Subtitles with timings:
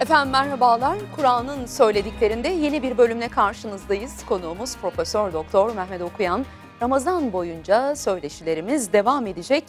[0.00, 0.98] Efendim merhabalar.
[1.16, 4.26] Kur'an'ın söylediklerinde yeni bir bölümle karşınızdayız.
[4.26, 6.46] Konuğumuz Profesör Doktor Mehmet Okuyan.
[6.82, 9.64] Ramazan boyunca söyleşilerimiz devam edecek.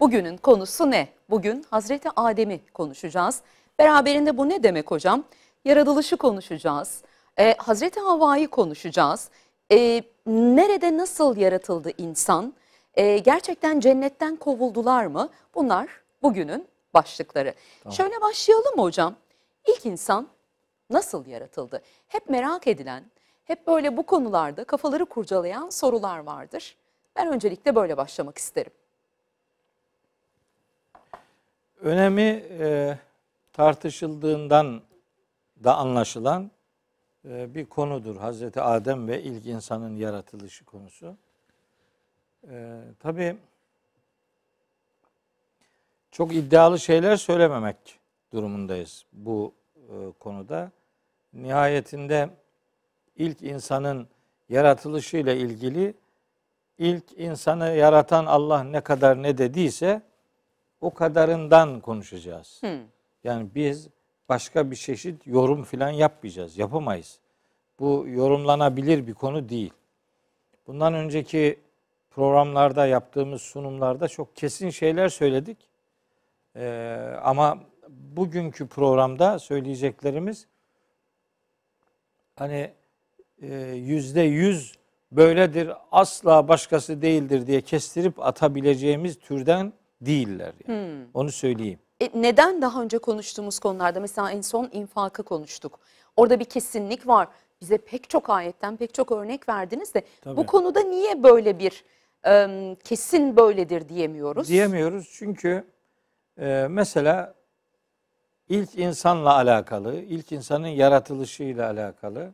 [0.00, 1.08] Bugünün konusu ne?
[1.30, 3.40] Bugün Hazreti Adem'i konuşacağız.
[3.78, 5.24] Beraberinde bu ne demek hocam?
[5.64, 7.02] Yaratılışı konuşacağız.
[7.38, 9.28] Ee, Hazreti Havva'yı konuşacağız.
[9.72, 12.54] Ee, nerede nasıl yaratıldı insan?
[12.94, 15.28] Ee, gerçekten cennetten kovuldular mı?
[15.54, 15.88] Bunlar
[16.22, 17.54] bugünün başlıkları.
[17.90, 19.14] Şöyle başlayalım mı hocam?
[19.68, 20.28] İlk insan
[20.90, 21.82] nasıl yaratıldı?
[22.08, 23.04] Hep merak edilen,
[23.44, 26.76] hep böyle bu konularda kafaları kurcalayan sorular vardır.
[27.16, 28.72] Ben öncelikle böyle başlamak isterim.
[31.80, 32.98] Önemi e,
[33.52, 34.82] tartışıldığından
[35.64, 36.50] da anlaşılan
[37.28, 38.16] e, bir konudur.
[38.16, 41.16] Hazreti Adem ve ilk insanın yaratılışı konusu.
[42.50, 43.36] E, Tabii
[46.10, 47.76] çok iddialı şeyler söylememek
[48.34, 50.70] durumundayız bu e, konuda.
[51.34, 52.30] Nihayetinde
[53.16, 54.08] ilk insanın
[54.48, 55.94] yaratılışıyla ilgili
[56.78, 60.02] ilk insanı yaratan Allah ne kadar ne dediyse
[60.80, 62.62] o kadarından konuşacağız.
[62.62, 62.80] Hmm.
[63.24, 63.88] Yani biz
[64.28, 66.58] başka bir çeşit yorum filan yapmayacağız.
[66.58, 67.18] Yapamayız.
[67.78, 69.72] Bu yorumlanabilir bir konu değil.
[70.66, 71.60] Bundan önceki
[72.10, 75.58] programlarda yaptığımız sunumlarda çok kesin şeyler söyledik.
[76.56, 77.58] Ee, ama
[78.16, 80.46] bugünkü programda söyleyeceklerimiz
[82.36, 82.70] hani
[83.42, 84.74] e, yüzde yüz
[85.12, 90.52] böyledir asla başkası değildir diye kestirip atabileceğimiz türden değiller.
[90.68, 91.04] Yani.
[91.14, 91.78] Onu söyleyeyim.
[92.00, 95.80] E, neden daha önce konuştuğumuz konularda mesela en son infakı konuştuk.
[96.16, 97.28] Orada bir kesinlik var.
[97.60, 100.36] Bize pek çok ayetten pek çok örnek verdiniz de Tabii.
[100.36, 101.84] bu konuda niye böyle bir
[102.26, 104.48] e, kesin böyledir diyemiyoruz?
[104.48, 105.64] Diyemiyoruz çünkü
[106.38, 107.34] e, mesela
[108.48, 112.32] ilk insanla alakalı, ilk insanın yaratılışıyla alakalı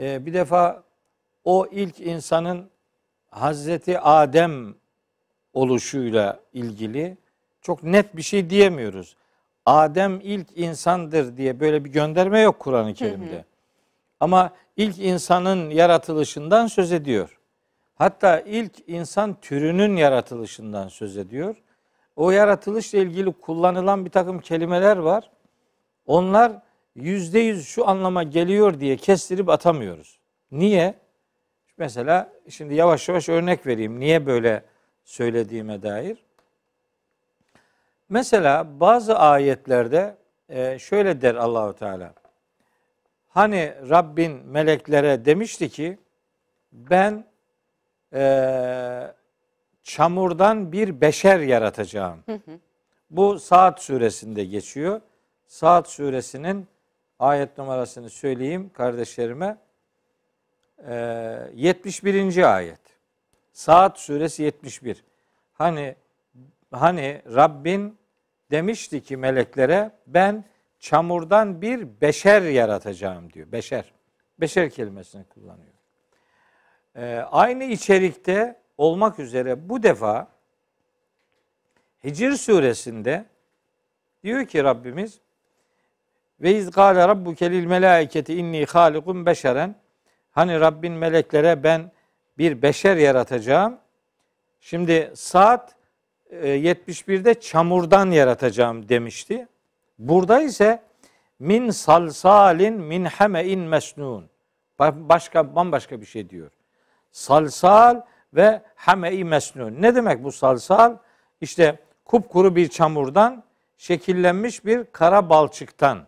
[0.00, 0.82] e, bir defa
[1.44, 2.70] o ilk insanın
[3.30, 4.74] Hazreti Adem
[5.52, 7.16] oluşuyla ilgili
[7.62, 9.16] çok net bir şey diyemiyoruz.
[9.66, 13.44] Adem ilk insandır diye böyle bir gönderme yok Kur'an-ı Kerim'de.
[14.20, 17.38] Ama ilk insanın yaratılışından söz ediyor.
[17.94, 21.56] Hatta ilk insan türünün yaratılışından söz ediyor.
[22.16, 25.30] O yaratılışla ilgili kullanılan bir takım kelimeler var.
[26.06, 26.52] Onlar
[26.94, 30.18] yüzde yüz şu anlama geliyor diye kestirip atamıyoruz.
[30.50, 30.94] Niye?
[31.78, 34.00] Mesela şimdi yavaş yavaş örnek vereyim.
[34.00, 34.62] Niye böyle
[35.04, 36.24] söylediğime dair.
[38.08, 40.16] Mesela bazı ayetlerde
[40.48, 42.14] e, şöyle der Allahu Teala.
[43.28, 45.98] Hani Rabbin meleklere demişti ki
[46.72, 47.24] ben
[48.12, 49.14] e,
[49.84, 52.24] çamurdan bir beşer yaratacağım.
[53.10, 55.00] Bu Saat suresinde geçiyor.
[55.46, 56.68] Saat suresinin
[57.18, 59.58] ayet numarasını söyleyeyim kardeşlerime.
[60.88, 60.94] E,
[61.54, 62.54] 71.
[62.56, 62.80] ayet.
[63.52, 65.04] Saat suresi 71.
[65.52, 65.96] Hani
[66.70, 67.98] hani Rabbin
[68.50, 70.44] demişti ki meleklere ben
[70.80, 73.52] çamurdan bir beşer yaratacağım diyor.
[73.52, 73.92] Beşer.
[74.40, 75.74] Beşer kelimesini kullanıyor.
[76.96, 80.28] Ee, aynı içerikte olmak üzere bu defa
[82.04, 83.24] Hicr suresinde
[84.24, 85.18] diyor ki Rabbimiz
[86.40, 89.74] ve iz gâle rabbuke lil melâiketi inni hâlikun beşeren
[90.30, 91.90] hani Rabbin meleklere ben
[92.38, 93.78] bir beşer yaratacağım.
[94.60, 95.74] Şimdi saat
[96.32, 99.48] 71'de çamurdan yaratacağım demişti.
[99.98, 100.82] Burada ise
[101.38, 104.30] min salsalin min hame'in mesnun.
[104.78, 106.50] Başka bambaşka bir şey diyor.
[107.12, 108.00] Salsal
[108.34, 109.82] ve hame'i mesnun.
[109.82, 110.96] Ne demek bu salsal?
[111.40, 113.42] İşte kupkuru bir çamurdan
[113.76, 116.06] şekillenmiş bir kara balçıktan.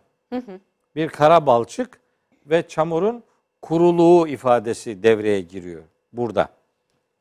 [0.95, 1.99] Bir kara balçık
[2.45, 3.23] ve çamurun
[3.61, 5.83] kuruluğu ifadesi devreye giriyor
[6.13, 6.49] burada.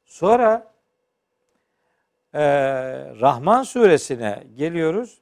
[0.05, 0.73] Sonra
[2.35, 2.43] e,
[3.21, 5.19] Rahman suresine geliyoruz.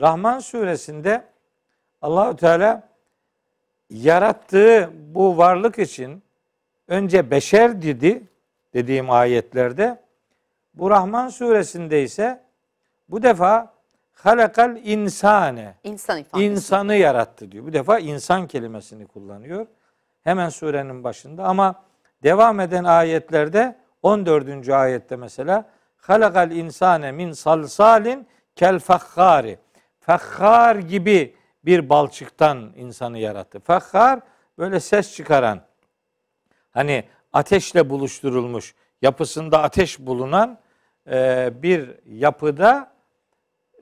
[0.00, 1.24] Rahman suresinde
[2.02, 2.88] Allahü Teala
[3.90, 6.22] yarattığı bu varlık için
[6.88, 8.22] önce beşer dedi
[8.74, 10.02] dediğim ayetlerde.
[10.74, 12.42] Bu Rahman suresinde ise
[13.08, 13.72] bu defa
[14.12, 16.44] halakal insane İnsan ifadesi.
[16.44, 17.66] insanı yarattı diyor.
[17.66, 19.66] Bu defa insan kelimesini kullanıyor.
[20.24, 21.82] Hemen surenin başında ama
[22.22, 24.68] devam eden ayetlerde 14.
[24.68, 25.64] ayette mesela
[25.96, 28.26] halakal insane min salsalin
[28.56, 29.58] kel fakhari.
[30.00, 33.60] Fakhar gibi bir balçıktan insanı yarattı.
[33.60, 34.20] Fakhar
[34.58, 35.60] böyle ses çıkaran
[36.70, 40.58] hani ateşle buluşturulmuş yapısında ateş bulunan
[41.10, 42.92] e, bir yapıda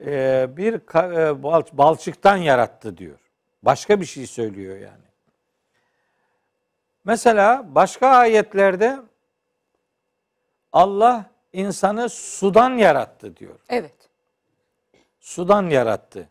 [0.00, 3.18] e, bir e, bal- balçıktan yarattı diyor.
[3.62, 5.10] Başka bir şey söylüyor yani.
[7.04, 9.00] Mesela başka ayetlerde
[10.72, 13.60] Allah insanı sudan yarattı diyor.
[13.68, 13.94] Evet.
[15.20, 16.28] Sudan yarattı.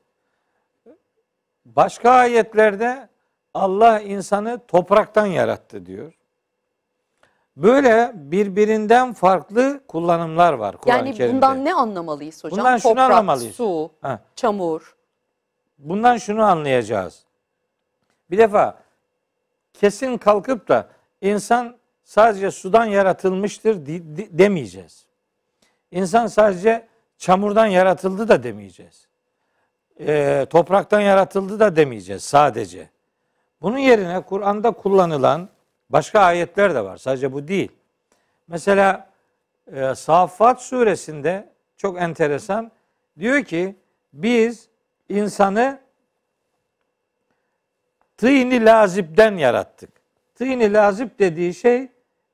[1.66, 3.10] Başka ayetlerde
[3.54, 6.19] Allah insanı topraktan yarattı diyor.
[7.63, 11.35] Böyle birbirinden farklı kullanımlar var Kur'an-ı Yani Kerim'de.
[11.35, 12.59] bundan ne anlamalıyız hocam?
[12.59, 13.56] Bundan şunu Toprak, anlamalıyız.
[13.56, 14.19] su, Ha.
[14.35, 14.95] çamur.
[15.79, 17.23] Bundan şunu anlayacağız.
[18.31, 18.77] Bir defa
[19.73, 20.88] kesin kalkıp da
[21.21, 25.06] insan sadece sudan yaratılmıştır di- di- demeyeceğiz.
[25.91, 29.07] İnsan sadece çamurdan yaratıldı da demeyeceğiz.
[30.00, 32.89] Ee, topraktan yaratıldı da demeyeceğiz sadece.
[33.61, 35.50] Bunun yerine Kur'an'da kullanılan
[35.89, 36.97] başka ayetler de var.
[36.97, 37.71] Sadece bu değil.
[38.47, 39.09] Mesela
[39.74, 42.71] e, Saffat suresinde çok enteresan
[43.19, 43.75] diyor ki
[44.13, 44.69] biz
[45.09, 45.80] insanı
[48.18, 49.89] tıyni lazipten yarattık.
[50.36, 51.88] Tıyni lazip dediği şey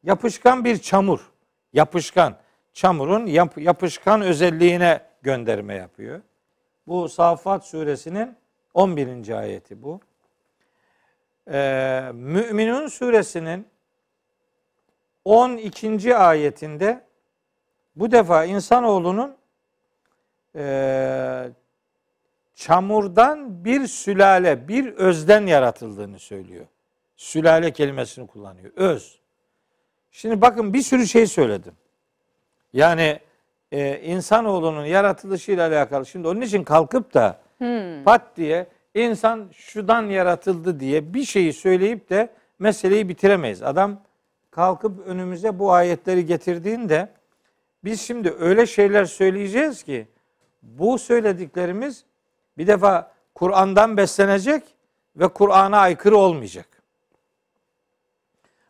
[0.03, 1.31] yapışkan bir çamur.
[1.73, 2.35] Yapışkan.
[2.73, 6.21] Çamurun yap- yapışkan özelliğine gönderme yapıyor.
[6.87, 8.35] Bu Saffat suresinin
[8.73, 9.29] 11.
[9.37, 9.99] ayeti bu.
[11.51, 13.67] Ee, Müminun suresinin
[15.25, 16.15] 12.
[16.17, 17.01] ayetinde
[17.95, 19.35] bu defa insanoğlunun
[20.55, 21.49] eee
[22.55, 26.65] çamurdan bir sülale, bir özden yaratıldığını söylüyor.
[27.17, 28.71] Sülale kelimesini kullanıyor.
[28.75, 29.19] Öz.
[30.11, 31.73] Şimdi bakın bir sürü şey söyledim.
[32.73, 33.19] Yani
[33.71, 36.05] e, insanoğlunun yaratılışıyla alakalı.
[36.05, 37.39] Şimdi onun için kalkıp da
[38.05, 38.67] pat diye
[39.03, 43.63] insan şudan yaratıldı diye bir şeyi söyleyip de meseleyi bitiremeyiz.
[43.63, 44.01] Adam
[44.51, 47.09] kalkıp önümüze bu ayetleri getirdiğinde
[47.83, 50.07] biz şimdi öyle şeyler söyleyeceğiz ki
[50.63, 52.03] bu söylediklerimiz
[52.57, 54.63] bir defa Kur'an'dan beslenecek
[55.15, 56.67] ve Kur'an'a aykırı olmayacak.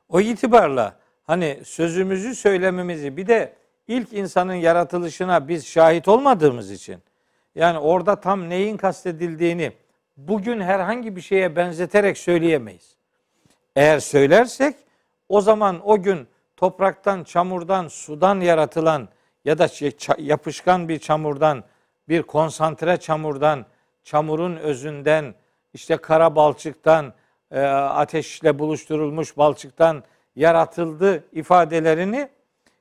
[0.10, 3.54] O itibarla hani sözümüzü söylememizi bir de
[3.88, 6.98] ilk insanın yaratılışına biz şahit olmadığımız için
[7.56, 9.72] yani orada tam neyin kastedildiğini
[10.18, 12.96] bugün herhangi bir şeye benzeterek söyleyemeyiz.
[13.76, 14.76] Eğer söylersek
[15.30, 16.28] o zaman o gün
[16.58, 19.10] topraktan, çamurdan, sudan yaratılan
[19.46, 21.64] ya da şey, yapışkan bir çamurdan,
[22.10, 23.66] bir konsantre çamurdan,
[24.04, 25.36] çamurun özünden,
[25.74, 27.14] işte kara balçıktan,
[27.52, 30.04] e, ateşle buluşturulmuş balçıktan
[30.36, 32.30] yaratıldı ifadelerini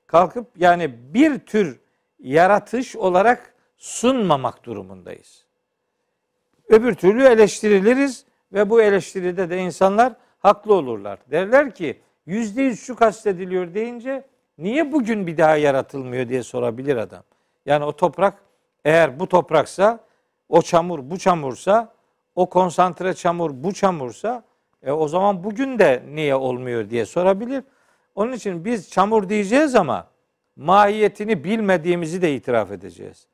[0.06, 1.81] kalkıp yani bir tür
[2.19, 5.44] yaratış olarak sunmamak durumundayız.
[6.69, 11.19] Öbür türlü eleştiriliriz ve bu eleştiride de insanlar haklı olurlar.
[11.31, 14.25] Derler ki yüzde yüz şu kastediliyor deyince
[14.58, 17.22] niye bugün bir daha yaratılmıyor diye sorabilir adam.
[17.66, 18.34] Yani o toprak
[18.84, 20.00] eğer bu topraksa
[20.49, 21.94] o çamur bu çamursa
[22.34, 24.44] o konsantre çamur bu çamursa
[24.82, 27.64] e, o zaman bugün de niye olmuyor diye sorabilir.
[28.14, 30.08] Onun için biz çamur diyeceğiz ama
[30.56, 33.26] mahiyetini bilmediğimizi de itiraf edeceğiz.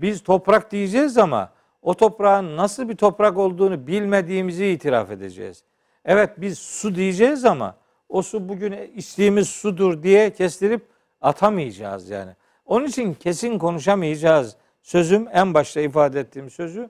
[0.00, 1.52] Biz toprak diyeceğiz ama
[1.82, 5.62] o toprağın nasıl bir toprak olduğunu bilmediğimizi itiraf edeceğiz.
[6.04, 7.76] Evet biz su diyeceğiz ama
[8.08, 10.86] o su bugün içtiğimiz sudur diye kestirip
[11.20, 12.30] atamayacağız yani.
[12.66, 14.56] Onun için kesin konuşamayacağız.
[14.82, 16.88] Sözüm en başta ifade ettiğim sözü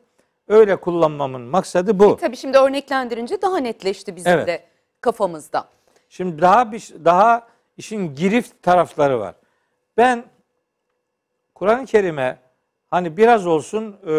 [0.49, 2.17] öyle kullanmamın maksadı bu.
[2.17, 4.47] Tabii şimdi örneklendirince daha netleşti bizim Evet.
[4.47, 4.65] de
[5.01, 5.69] kafamızda.
[6.09, 9.35] Şimdi daha bir daha işin girift tarafları var.
[9.97, 10.25] Ben
[11.55, 12.39] Kur'an-ı Kerim'e
[12.93, 14.13] hani biraz olsun e,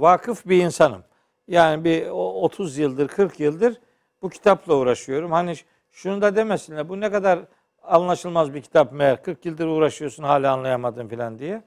[0.00, 1.04] vakıf bir insanım.
[1.48, 3.80] Yani bir o- 30 yıldır, 40 yıldır
[4.22, 5.32] bu kitapla uğraşıyorum.
[5.32, 5.54] Hani
[5.90, 6.88] şunu da demesinler.
[6.88, 7.38] Bu ne kadar
[7.82, 9.22] anlaşılmaz bir kitap meğer.
[9.22, 11.62] 40 yıldır uğraşıyorsun hala anlayamadın falan diye.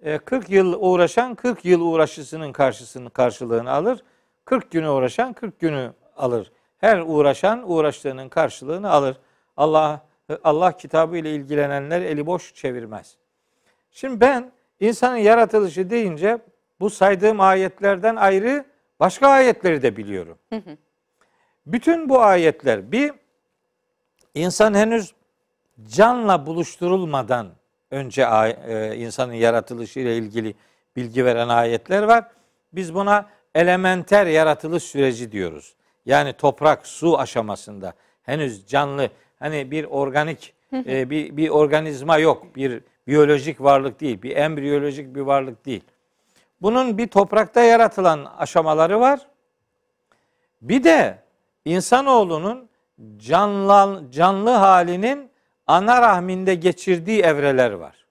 [0.00, 4.04] E, 40 yıl uğraşan 40 yıl uğraşısının karşısını karşılığını alır.
[4.44, 6.52] 40 günü uğraşan 40 günü alır.
[6.78, 9.16] Her uğraşan uğraştığının karşılığını alır.
[9.56, 10.06] Allah
[10.44, 13.16] Allah kitabı ile ilgilenenler eli boş çevirmez.
[13.90, 16.38] Şimdi ben insanın yaratılışı deyince
[16.80, 18.64] bu saydığım ayetlerden ayrı
[19.00, 20.38] başka ayetleri de biliyorum.
[21.66, 23.12] Bütün bu ayetler bir
[24.34, 25.14] insan henüz
[25.86, 27.48] canla buluşturulmadan
[27.90, 30.54] önce e, insanın yaratılışı ile ilgili
[30.96, 32.24] bilgi veren ayetler var.
[32.72, 35.74] Biz buna elementer yaratılış süreci diyoruz.
[36.06, 42.56] Yani toprak, su aşamasında henüz canlı hani bir organik e, bir bir organizma yok.
[42.56, 45.84] Bir biyolojik varlık değil, bir embriyolojik bir varlık değil.
[46.62, 49.20] Bunun bir toprakta yaratılan aşamaları var.
[50.62, 51.18] Bir de
[51.64, 52.68] insanoğlunun
[53.16, 55.30] canlı, canlı halinin
[55.66, 58.04] ana rahminde geçirdiği evreler var.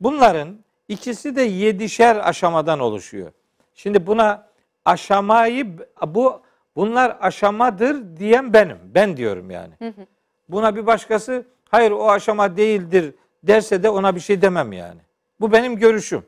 [0.00, 3.32] Bunların ikisi de yedişer aşamadan oluşuyor.
[3.74, 4.46] Şimdi buna
[4.84, 6.40] aşamayı bu
[6.76, 8.78] bunlar aşamadır diyen benim.
[8.94, 9.74] Ben diyorum yani.
[10.48, 13.14] Buna bir başkası hayır o aşama değildir
[13.46, 15.00] derse de ona bir şey demem yani.
[15.40, 16.22] Bu benim görüşüm.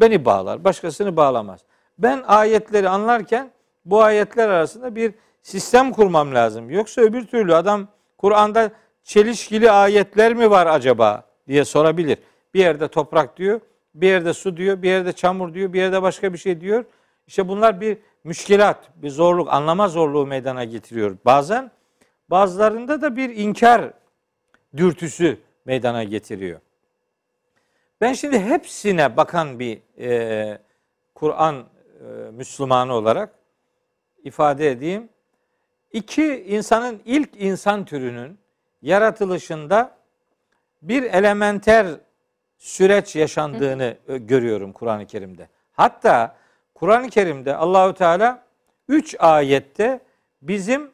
[0.00, 1.60] Beni bağlar, başkasını bağlamaz.
[1.98, 3.50] Ben ayetleri anlarken
[3.84, 6.70] bu ayetler arasında bir sistem kurmam lazım.
[6.70, 7.88] Yoksa öbür türlü adam
[8.18, 8.70] Kur'an'da
[9.02, 12.18] çelişkili ayetler mi var acaba diye sorabilir.
[12.54, 13.60] Bir yerde toprak diyor,
[13.94, 16.84] bir yerde su diyor, bir yerde çamur diyor, bir yerde başka bir şey diyor.
[17.26, 21.16] İşte bunlar bir müşkilat, bir zorluk, anlama zorluğu meydana getiriyor.
[21.24, 21.70] Bazen
[22.30, 23.90] bazılarında da bir inkar
[24.76, 26.60] dürtüsü meydana getiriyor.
[28.00, 30.58] Ben şimdi hepsine bakan bir e,
[31.14, 33.34] Kur'an e, Müslümanı olarak
[34.24, 35.08] ifade edeyim.
[35.92, 38.38] İki insanın ilk insan türünün
[38.82, 39.96] yaratılışında
[40.82, 41.86] bir elementer
[42.58, 44.16] süreç yaşandığını Hı.
[44.16, 45.48] görüyorum Kur'an-ı Kerim'de.
[45.72, 46.36] Hatta
[46.74, 48.44] Kur'an-ı Kerim'de Allahü Teala
[48.88, 50.00] üç ayette
[50.42, 50.90] bizim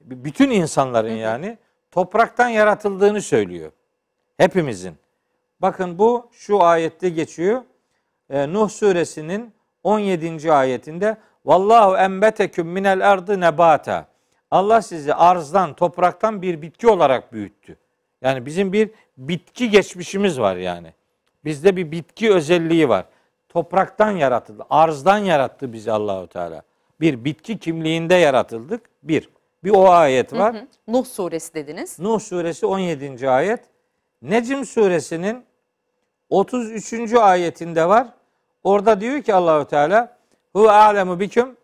[0.00, 1.18] bütün insanların Hı.
[1.18, 1.58] yani
[1.96, 3.72] topraktan yaratıldığını söylüyor.
[4.36, 4.96] Hepimizin.
[5.60, 7.62] Bakın bu şu ayette geçiyor.
[8.30, 10.52] Ee, Nuh suresinin 17.
[10.52, 14.06] ayetinde Vallahu embeteküm minel ardı nebata.
[14.50, 17.76] Allah sizi arzdan, topraktan bir bitki olarak büyüttü.
[18.22, 20.92] Yani bizim bir bitki geçmişimiz var yani.
[21.44, 23.04] Bizde bir bitki özelliği var.
[23.48, 24.66] Topraktan yaratıldı.
[24.70, 26.62] Arzdan yarattı bizi Allahu Teala.
[27.00, 28.82] Bir bitki kimliğinde yaratıldık.
[29.02, 29.35] Bir.
[29.66, 30.54] Bir o ayet var.
[30.54, 30.66] Hı hı.
[30.88, 31.98] Nuh suresi dediniz.
[31.98, 33.30] Nuh suresi 17.
[33.30, 33.64] ayet.
[34.22, 35.44] Necm suresinin
[36.30, 37.12] 33.
[37.14, 38.08] ayetinde var.
[38.64, 40.18] Orada diyor ki Allahu Teala
[40.52, 41.56] Hu alemu biküm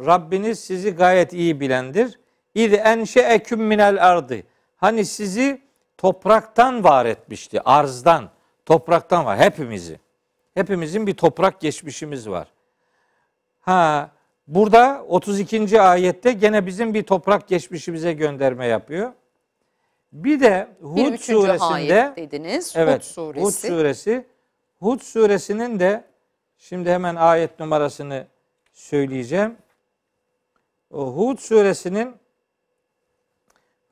[0.00, 2.20] Rabbiniz sizi gayet iyi bilendir.
[2.54, 4.42] İz enşeeküm minel ardı.
[4.76, 5.62] Hani sizi
[5.98, 7.60] topraktan var etmişti.
[7.60, 8.30] Arzdan,
[8.66, 10.00] topraktan var hepimizi.
[10.54, 12.48] Hepimizin bir toprak geçmişimiz var.
[13.60, 14.10] Ha
[14.48, 15.80] burada 32.
[15.80, 19.12] ayette gene bizim bir toprak geçmişimize gönderme yapıyor.
[20.12, 22.72] Bir de Hud bir suresinde dediniz.
[22.76, 23.42] Evet, Hud suresi.
[23.42, 24.26] Hud suresi.
[24.80, 26.04] Hud suresinin de
[26.58, 28.26] şimdi hemen ayet numarasını
[28.72, 29.56] söyleyeceğim.
[30.90, 32.14] O Hud suresinin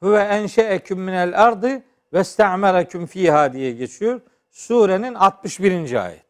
[0.00, 1.82] Huve enşe'eküm minel ardı
[2.12, 4.20] ve sta'mereküm fiha diye geçiyor.
[4.50, 6.04] Surenin 61.
[6.04, 6.26] ayet.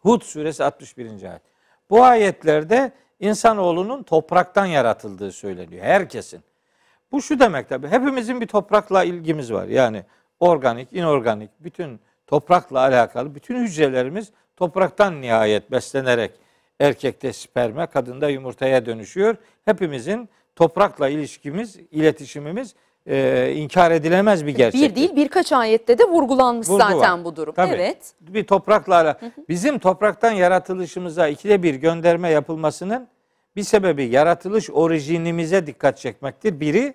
[0.00, 1.06] Hud suresi 61.
[1.06, 1.42] ayet.
[1.90, 5.84] Bu ayetlerde insanoğlunun topraktan yaratıldığı söyleniyor.
[5.84, 6.40] Herkesin.
[7.12, 7.88] Bu şu demek tabi.
[7.88, 9.66] Hepimizin bir toprakla ilgimiz var.
[9.66, 10.04] Yani
[10.40, 16.32] organik, inorganik, bütün toprakla alakalı bütün hücrelerimiz topraktan nihayet beslenerek
[16.80, 19.36] erkekte sperme, kadında yumurtaya dönüşüyor.
[19.64, 22.74] Hepimizin toprakla ilişkimiz, iletişimimiz
[23.06, 24.80] e, inkar edilemez bir gerçek.
[24.82, 27.24] Bir değil birkaç ayette de vurgulanmış Vurgu zaten var.
[27.24, 27.54] bu durum.
[27.54, 28.14] Tabii, evet.
[28.20, 29.18] Bir toprakla
[29.48, 33.08] bizim topraktan yaratılışımıza ikide bir gönderme yapılmasının
[33.56, 36.60] bir sebebi yaratılış orijinimize dikkat çekmektir.
[36.60, 36.94] Biri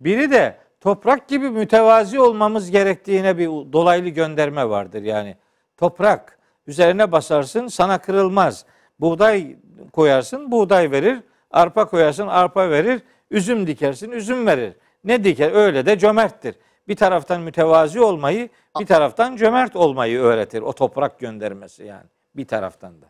[0.00, 5.02] biri de toprak gibi mütevazi olmamız gerektiğine bir dolaylı gönderme vardır.
[5.02, 5.36] Yani
[5.76, 8.64] toprak üzerine basarsın sana kırılmaz.
[9.00, 9.56] Buğday
[9.92, 11.18] koyarsın buğday verir.
[11.50, 13.02] Arpa koyarsın arpa verir.
[13.30, 14.72] Üzüm dikersin üzüm verir.
[15.06, 16.54] Ne diker öyle de cömerttir.
[16.88, 18.48] Bir taraftan mütevazi olmayı
[18.80, 20.62] bir taraftan cömert olmayı öğretir.
[20.62, 23.06] O toprak göndermesi yani bir taraftan da.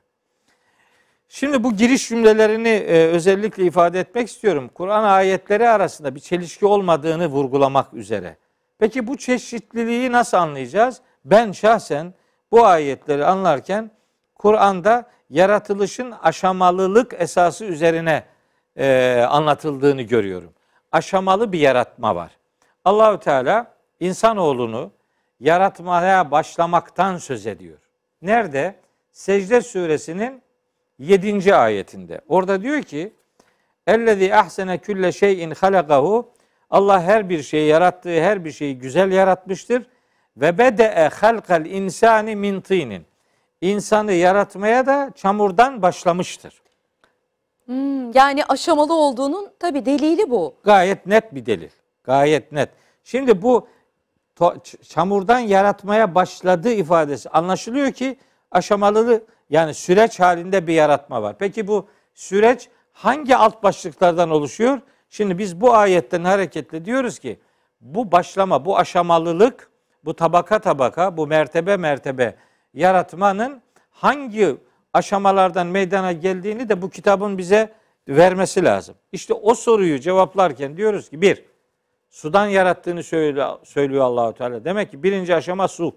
[1.29, 4.71] Şimdi bu giriş cümlelerini e, özellikle ifade etmek istiyorum.
[4.75, 8.37] Kur'an ayetleri arasında bir çelişki olmadığını vurgulamak üzere.
[8.79, 11.01] Peki bu çeşitliliği nasıl anlayacağız?
[11.25, 12.15] Ben şahsen
[12.53, 13.91] bu ayetleri anlarken
[14.35, 18.25] Kur'an'da yaratılışın aşamalılık esası üzerine
[18.77, 20.56] e, anlatıldığını görüyorum.
[20.97, 22.31] Aşamalı bir yaratma var.
[22.85, 24.91] Allahü Teala insanoğlunu
[25.41, 27.79] yaratmaya başlamaktan söz ediyor.
[28.23, 28.77] Nerede?
[29.13, 30.43] Secde suresinin
[30.99, 31.55] 7.
[31.55, 32.21] ayetinde.
[32.29, 33.13] Orada diyor ki
[33.87, 36.33] Ellezî ahsene külle şeyin halakahu
[36.71, 39.87] Allah her bir şeyi yarattığı her bir şeyi güzel yaratmıştır.
[40.37, 43.07] Ve bede'e halkal insani min tinin.
[43.61, 46.63] İnsanı yaratmaya da çamurdan başlamıştır.
[47.67, 50.55] Hmm, yani aşamalı olduğunun tabi delili bu.
[50.65, 51.71] Gayet net bir delil.
[52.05, 52.69] Gayet net.
[53.05, 53.69] Şimdi bu
[54.83, 58.19] çamurdan yaratmaya başladığı ifadesi anlaşılıyor ki
[58.51, 61.37] aşamalı yani süreç halinde bir yaratma var.
[61.39, 64.81] Peki bu süreç hangi alt başlıklardan oluşuyor?
[65.11, 67.41] Şimdi biz bu ayetten hareketle diyoruz ki
[67.81, 69.71] bu başlama, bu aşamalılık,
[70.05, 72.37] bu tabaka tabaka, bu mertebe mertebe
[72.75, 74.57] yaratmanın hangi
[74.97, 77.73] aşamalardan meydana geldiğini de bu kitabın bize
[78.09, 78.95] vermesi lazım.
[79.13, 81.45] İşte o soruyu cevaplarken diyoruz ki bir,
[82.11, 84.65] sudan yarattığını söylüyor, söylüyor Allahu Teala.
[84.65, 85.95] Demek ki birinci aşama su.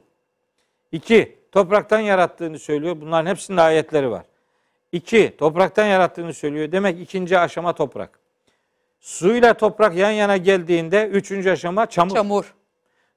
[0.91, 3.01] İki, topraktan yarattığını söylüyor.
[3.01, 4.25] Bunların hepsinin ayetleri var.
[4.91, 6.71] İki, topraktan yarattığını söylüyor.
[6.71, 8.19] Demek ikinci aşama toprak.
[8.99, 12.15] Suyla toprak yan yana geldiğinde üçüncü aşama çamur.
[12.15, 12.55] Çamur.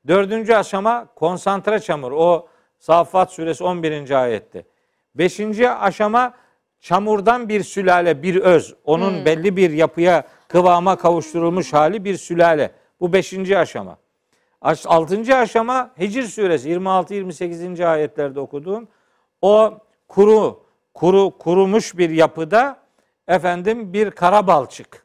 [0.09, 2.13] Dördüncü aşama konsantre çamur.
[2.13, 2.49] O
[2.79, 4.11] Saffat suresi 11.
[4.11, 4.65] ayette.
[5.15, 6.35] Beşinci aşama
[6.81, 8.75] çamurdan bir sülale, bir öz.
[8.85, 12.71] Onun belli bir yapıya, kıvama kavuşturulmuş hali bir sülale.
[13.01, 13.97] Bu beşinci aşama.
[14.63, 17.85] Aş- Altıncı aşama Hicr suresi 26-28.
[17.87, 18.89] ayetlerde okuduğum
[19.43, 19.79] o
[20.09, 20.63] kuru,
[20.95, 22.77] kuru, kurumuş bir yapıda
[23.29, 25.05] efendim bir kara balçık.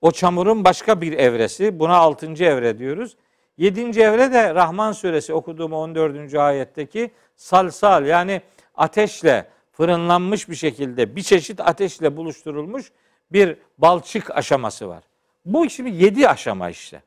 [0.00, 1.78] O çamurun başka bir evresi.
[1.78, 3.16] Buna altıncı evre diyoruz.
[3.58, 6.34] Yedinci evre de Rahman suresi okuduğum 14.
[6.34, 8.42] ayetteki salsal yani
[8.74, 12.92] ateşle fırınlanmış bir şekilde bir çeşit ateşle buluşturulmuş
[13.32, 15.02] bir balçık aşaması var.
[15.44, 17.02] Bu şimdi yedi aşama işte.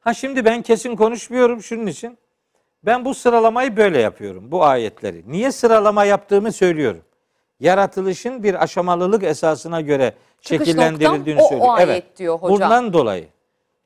[0.00, 2.18] Ha şimdi ben kesin konuşmuyorum şunun için.
[2.84, 5.22] Ben bu sıralamayı böyle yapıyorum bu ayetleri.
[5.26, 7.02] Niye sıralama yaptığımı söylüyorum.
[7.60, 11.90] Yaratılışın bir aşamalılık esasına göre Çıkış şekillendirildiğini noktam o- o söylüyorum.
[11.90, 12.50] ayet diyor hocam.
[12.70, 13.26] Bundan dolayı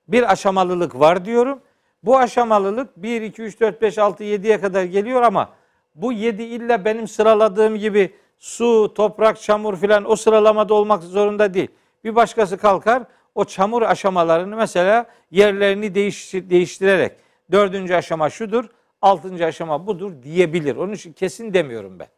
[0.09, 1.61] bir aşamalılık var diyorum.
[2.03, 5.49] Bu aşamalılık 1, 2, 3, 4, 5, 6, 7'ye kadar geliyor ama
[5.97, 11.69] bu 7 illa benim sıraladığım gibi su, toprak, çamur filan o sıralamada olmak zorunda değil.
[12.05, 13.03] Bir başkası kalkar
[13.35, 17.13] o çamur aşamalarını mesela yerlerini değiştir, değiştirerek
[17.53, 18.65] dördüncü aşama şudur,
[19.03, 20.77] altıncı aşama budur diyebilir.
[20.77, 22.09] Onun için kesin demiyorum ben.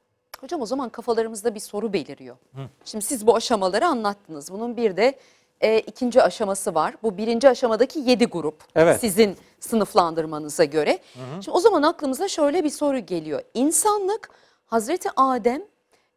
[0.40, 2.36] Hocam o zaman kafalarımızda bir soru beliriyor.
[2.84, 4.52] Şimdi siz bu aşamaları anlattınız.
[4.52, 5.18] Bunun bir de
[5.60, 6.94] e, ikinci aşaması var.
[7.02, 8.64] Bu birinci aşamadaki yedi grup.
[8.76, 9.00] Evet.
[9.00, 10.98] Sizin sınıflandırmanıza göre.
[11.14, 13.42] Şimdi o zaman aklımıza şöyle bir soru geliyor.
[13.54, 14.30] İnsanlık
[14.66, 15.62] Hazreti Adem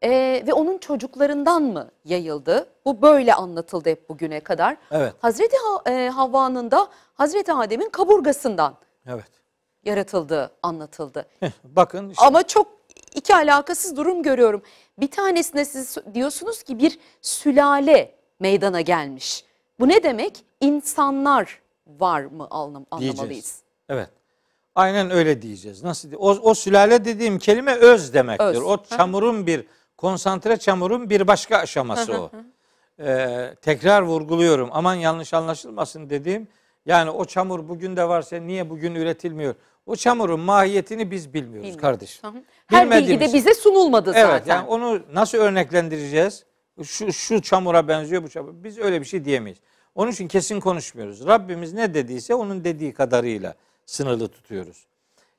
[0.03, 0.09] e,
[0.47, 2.67] ve onun çocuklarından mı yayıldı?
[2.85, 4.77] Bu böyle anlatıldı hep bugüne kadar.
[4.91, 5.13] Evet.
[5.19, 8.75] Hazreti Ha- e, Havva'nın da Hazreti Adem'in kaburgasından
[9.07, 9.31] Evet.
[9.83, 11.25] yaratıldığı anlatıldı.
[11.63, 12.67] Bakın işte Ama çok
[13.15, 14.61] iki alakasız durum görüyorum.
[14.99, 19.45] Bir tanesinde siz diyorsunuz ki bir sülale meydana gelmiş.
[19.79, 20.43] Bu ne demek?
[20.61, 23.19] İnsanlar var mı anlam anlamalıyız.
[23.19, 23.61] Diyeceğiz.
[23.89, 24.09] Evet.
[24.75, 25.83] Aynen öyle diyeceğiz.
[25.83, 28.45] Nasıl diye- o, o sülale dediğim kelime öz demektir.
[28.45, 28.61] Öz.
[28.63, 29.65] O çamurun bir
[29.97, 32.31] konsantre çamurun bir başka aşaması o.
[32.99, 34.69] Ee, tekrar vurguluyorum.
[34.71, 36.47] Aman yanlış anlaşılmasın dediğim.
[36.85, 39.55] Yani o çamur bugün de varsa niye bugün üretilmiyor?
[39.85, 41.81] O çamurun mahiyetini biz bilmiyoruz Bilmiyoruz.
[41.81, 42.29] kardeşim.
[42.67, 44.55] Her bilgi de bize sunulmadı Evet zaten.
[44.55, 46.45] yani onu nasıl örneklendireceğiz?
[46.83, 48.53] Şu, şu çamura benziyor bu çamur.
[48.53, 49.59] Biz öyle bir şey diyemeyiz.
[49.95, 51.27] Onun için kesin konuşmuyoruz.
[51.27, 53.55] Rabbimiz ne dediyse onun dediği kadarıyla
[53.85, 54.85] sınırlı tutuyoruz.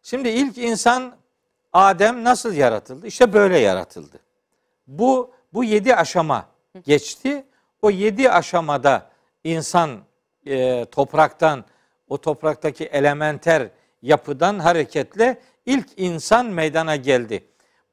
[0.03, 1.17] Şimdi ilk insan
[1.73, 3.07] Adem nasıl yaratıldı?
[3.07, 4.19] İşte böyle yaratıldı.
[4.87, 6.47] Bu bu yedi aşama
[6.85, 7.45] geçti.
[7.83, 9.11] O yedi aşamada
[9.45, 10.01] insan
[10.47, 11.65] e, topraktan,
[12.09, 13.69] o topraktaki elementer
[14.03, 17.45] yapıdan hareketle ilk insan meydana geldi.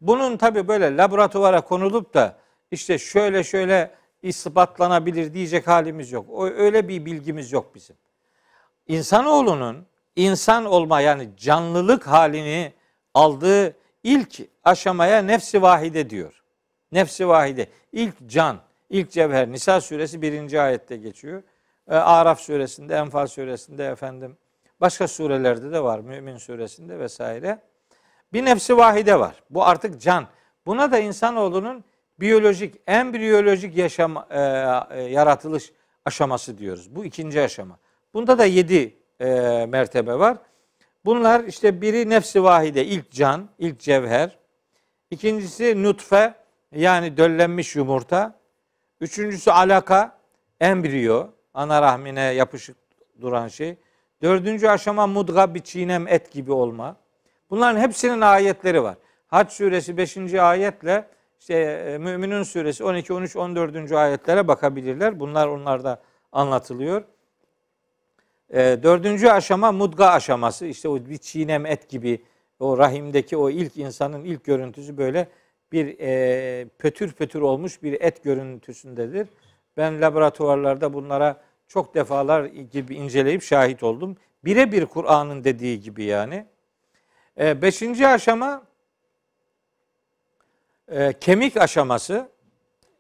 [0.02, 2.38] Bunun tabi böyle laboratuvara konulup da
[2.72, 3.92] işte şöyle şöyle
[4.24, 6.26] ispatlanabilir diyecek halimiz yok.
[6.30, 7.96] O öyle bir bilgimiz yok bizim.
[8.88, 12.74] İnsanoğlunun insan olma yani canlılık halini
[13.14, 16.44] aldığı ilk aşamaya nefsi vahide diyor.
[16.92, 17.68] Nefsi vahide.
[17.92, 18.58] İlk can,
[18.90, 19.52] ilk cevher.
[19.52, 21.44] Nisa suresi birinci ayette geçiyor.
[21.90, 24.38] Ee, Araf suresinde, Enfal suresinde efendim.
[24.82, 26.00] Başka surelerde de var.
[26.00, 27.60] Mümin suresinde vesaire.
[28.34, 29.44] Bir nefsi vahide var.
[29.50, 30.28] Bu artık can.
[30.66, 31.84] Buna da insanoğlunun
[32.22, 34.40] biyolojik, embriyolojik yaşam, e,
[34.90, 35.72] e, yaratılış
[36.06, 36.96] aşaması diyoruz.
[36.96, 37.78] Bu ikinci aşama.
[38.14, 39.26] Bunda da yedi e,
[39.70, 40.38] mertebe var.
[41.06, 44.38] Bunlar işte biri nefsi vahide, ilk can, ilk cevher.
[45.12, 46.34] İkincisi nutfe,
[46.76, 48.40] yani döllenmiş yumurta.
[49.02, 50.18] Üçüncüsü alaka,
[50.60, 52.78] embriyo, ana rahmine yapışık
[53.22, 53.76] duran şey.
[54.22, 56.96] Dördüncü aşama mudga, bir çiğnem et gibi olma.
[57.50, 58.96] Bunların hepsinin ayetleri var.
[59.28, 60.34] Hac suresi 5.
[60.34, 61.08] ayetle
[61.40, 63.92] işte e, Müminun suresi 12, 13, 14.
[63.92, 65.20] ayetlere bakabilirler.
[65.20, 67.04] Bunlar onlarda anlatılıyor.
[68.50, 70.66] E, dördüncü aşama mudga aşaması.
[70.66, 72.22] İşte o bir çiğnem et gibi
[72.60, 75.28] o rahimdeki o ilk insanın ilk görüntüsü böyle
[75.72, 79.28] bir e, pötür pötür olmuş bir et görüntüsündedir.
[79.78, 84.18] Ben laboratuvarlarda bunlara çok defalar gibi inceleyip şahit oldum.
[84.46, 86.46] Birebir Kur'an'ın dediği gibi yani.
[87.40, 88.69] E, beşinci aşama
[90.92, 92.30] e, kemik aşaması.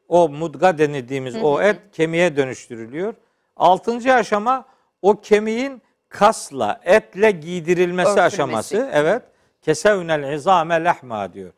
[0.07, 3.13] O mudga denildiğimiz o et kemiğe dönüştürülüyor.
[3.55, 4.65] Altıncı aşama
[5.01, 8.21] o kemiğin kasla, etle giydirilmesi Örtülmesi.
[8.35, 8.89] aşaması.
[8.93, 9.23] Evet.
[9.61, 11.51] Kesevnel izame lehma diyor.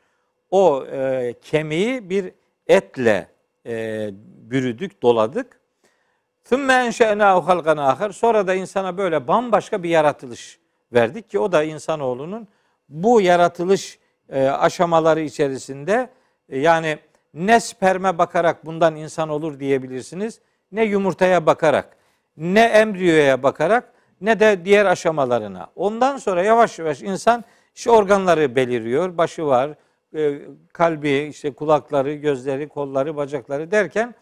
[0.51, 2.31] O e, kemiği bir
[2.67, 3.27] etle
[3.65, 5.59] e, bürüdük, doladık.
[6.43, 8.09] Thümme enşe'nâhu halkan ahar.
[8.09, 10.59] Sonra da insana böyle bambaşka bir yaratılış
[10.93, 12.47] verdik ki o da insanoğlunun
[12.89, 16.09] bu yaratılış e, aşamaları içerisinde
[16.57, 16.97] yani
[17.33, 20.39] ne sperme bakarak bundan insan olur diyebilirsiniz,
[20.71, 21.97] ne yumurtaya bakarak,
[22.37, 25.67] ne embriyoya bakarak, ne de diğer aşamalarına.
[25.75, 27.43] Ondan sonra yavaş yavaş insan
[27.75, 29.69] işte organları beliriyor, başı var,
[30.15, 30.41] e,
[30.73, 34.15] kalbi, işte kulakları, gözleri, kolları, bacakları derken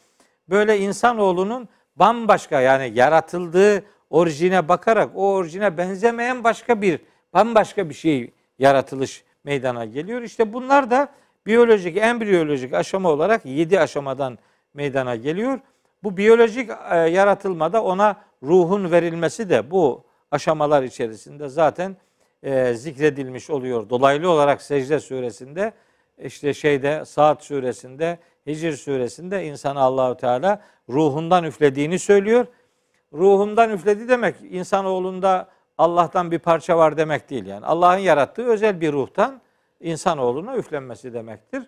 [0.50, 7.00] böyle insanoğlunun bambaşka yani yaratıldığı orijine bakarak o orijine benzemeyen başka bir
[7.34, 10.22] bambaşka bir şey yaratılış meydana geliyor.
[10.22, 11.10] İşte bunlar da
[11.46, 14.38] biyolojik, embriyolojik aşama olarak 7 aşamadan
[14.74, 15.60] meydana geliyor.
[16.04, 21.98] Bu biyolojik e, yaratılmada ona ruhun verilmesi de bu aşamalar içerisinde zaten
[22.44, 23.90] e, zikredilmiş oluyor.
[23.90, 25.74] Dolaylı olarak Secde suresinde
[26.18, 32.46] işte şeyde Saat suresinde Hicr suresinde insana Allahu Teala ruhundan üflediğini söylüyor.
[33.14, 37.66] Ruhundan üfledi demek insanoğlunda Allah'tan bir parça var demek değil yani.
[37.66, 39.42] Allah'ın yarattığı özel bir ruhtan
[39.80, 41.64] insanoğluna üflenmesi demektir.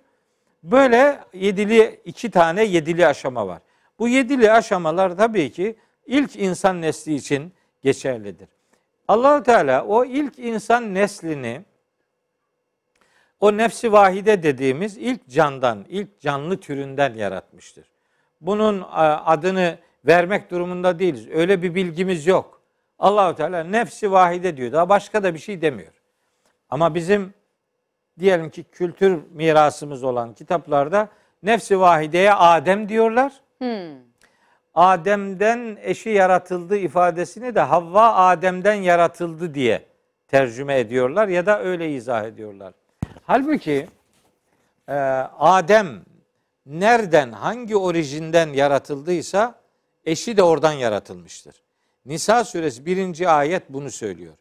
[0.63, 3.61] Böyle yedili iki tane yedili aşama var.
[3.99, 8.49] Bu yedili aşamalar tabii ki ilk insan nesli için geçerlidir.
[9.07, 11.61] Allahu Teala o ilk insan neslini
[13.39, 17.85] o nefsi vahide dediğimiz ilk candan, ilk canlı türünden yaratmıştır.
[18.41, 18.85] Bunun
[19.25, 21.27] adını vermek durumunda değiliz.
[21.27, 22.61] Öyle bir bilgimiz yok.
[22.99, 24.71] Allahu Teala nefsi vahide diyor.
[24.71, 25.93] Daha başka da bir şey demiyor.
[26.69, 27.33] Ama bizim
[28.19, 31.09] diyelim ki kültür mirasımız olan kitaplarda
[31.43, 33.33] nefsi vahideye Adem diyorlar.
[33.57, 34.11] Hmm.
[34.75, 39.85] Adem'den eşi yaratıldı ifadesini de Havva Adem'den yaratıldı diye
[40.27, 42.73] tercüme ediyorlar ya da öyle izah ediyorlar.
[43.23, 43.87] Halbuki
[44.87, 44.93] e,
[45.39, 46.01] Adem
[46.65, 49.55] nereden, hangi orijinden yaratıldıysa
[50.05, 51.55] eşi de oradan yaratılmıştır.
[52.05, 54.33] Nisa suresi birinci ayet bunu söylüyor.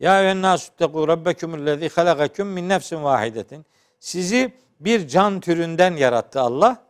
[0.00, 3.66] Ya eyyühennâsüttekû rabbekumullezî halakaküm min nefsin vahidetin.
[3.98, 6.82] Sizi bir can türünden yarattı Allah.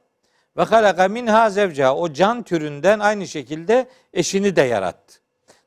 [0.56, 1.94] Ve halaka minha zevca.
[1.94, 5.20] O can türünden aynı şekilde eşini de yarattı.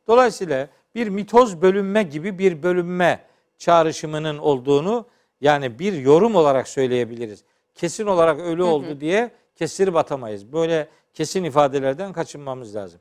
[0.08, 3.24] Dolayısıyla bir mitoz bölünme gibi bir bölünme
[3.58, 5.06] çağrışımının olduğunu
[5.42, 7.44] yani bir yorum olarak söyleyebiliriz.
[7.76, 10.54] Kesin olarak ölü oldu diye kestirip atamayız.
[10.54, 13.00] Böyle kesin ifadelerden kaçınmamız lazım.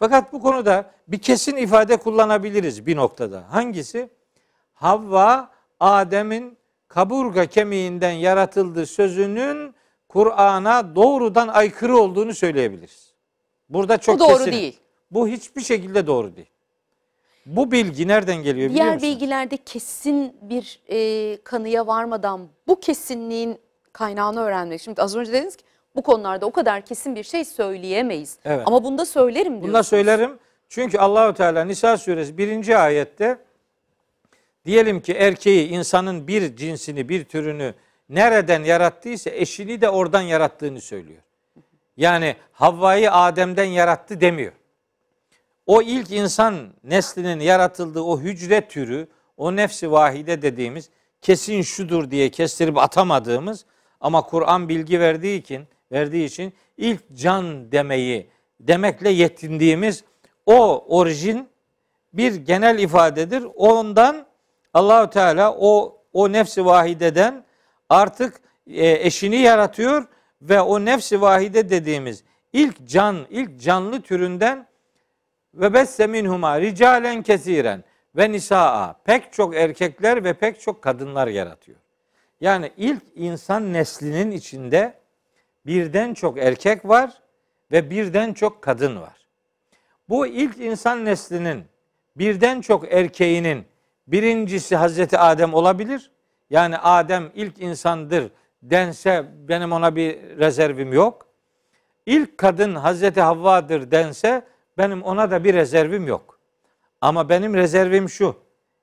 [0.00, 3.44] Fakat bu konuda bir kesin ifade kullanabiliriz bir noktada.
[3.50, 4.10] Hangisi?
[4.74, 6.56] Havva Adem'in
[6.88, 9.74] kaburga kemiğinden yaratıldığı sözünün
[10.08, 13.12] Kur'an'a doğrudan aykırı olduğunu söyleyebiliriz.
[13.68, 14.52] Burada çok bu doğru kesin.
[14.52, 14.80] değil.
[15.10, 16.50] Bu hiçbir şekilde doğru değil.
[17.46, 19.08] Bu bilgi nereden geliyor biliyor Diğer musun?
[19.08, 23.58] bilgilerde kesin bir e, kanıya varmadan bu kesinliğin
[23.92, 24.80] kaynağını öğrenmek.
[24.80, 25.64] Şimdi az önce dediniz ki
[25.96, 28.38] bu konularda o kadar kesin bir şey söyleyemeyiz.
[28.44, 28.62] Evet.
[28.66, 29.68] Ama bunda söylerim diyorsunuz.
[29.68, 30.38] Bunda söylerim.
[30.68, 33.38] Çünkü Allahu Teala Nisa suresi birinci ayette
[34.64, 37.74] diyelim ki erkeği insanın bir cinsini bir türünü
[38.08, 41.22] nereden yarattıysa eşini de oradan yarattığını söylüyor.
[41.96, 44.52] Yani Havva'yı Adem'den yarattı demiyor.
[45.66, 50.90] O ilk insan neslinin yaratıldığı o hücre türü, o nefsi vahide dediğimiz
[51.22, 53.64] kesin şudur diye kestirip atamadığımız
[54.00, 60.04] ama Kur'an bilgi verdiği için verdiği için ilk can demeyi demekle yetindiğimiz
[60.46, 61.48] o orijin
[62.12, 63.46] bir genel ifadedir.
[63.56, 64.26] Ondan
[64.74, 67.44] Allahü Teala o o nefsi vahideden
[67.88, 70.06] artık e, eşini yaratıyor
[70.42, 74.66] ve o nefsi vahide dediğimiz ilk can, ilk canlı türünden
[75.54, 77.84] ve besse minhuma ricalen kesiren
[78.16, 81.78] ve nisaa pek çok erkekler ve pek çok kadınlar yaratıyor.
[82.40, 84.99] Yani ilk insan neslinin içinde
[85.66, 87.12] birden çok erkek var
[87.72, 89.26] ve birden çok kadın var.
[90.08, 91.64] Bu ilk insan neslinin
[92.16, 93.64] birden çok erkeğinin
[94.06, 96.10] birincisi Hazreti Adem olabilir.
[96.50, 98.30] Yani Adem ilk insandır
[98.62, 101.26] dense benim ona bir rezervim yok.
[102.06, 104.42] İlk kadın Hazreti Havva'dır dense
[104.78, 106.38] benim ona da bir rezervim yok.
[107.00, 108.36] Ama benim rezervim şu.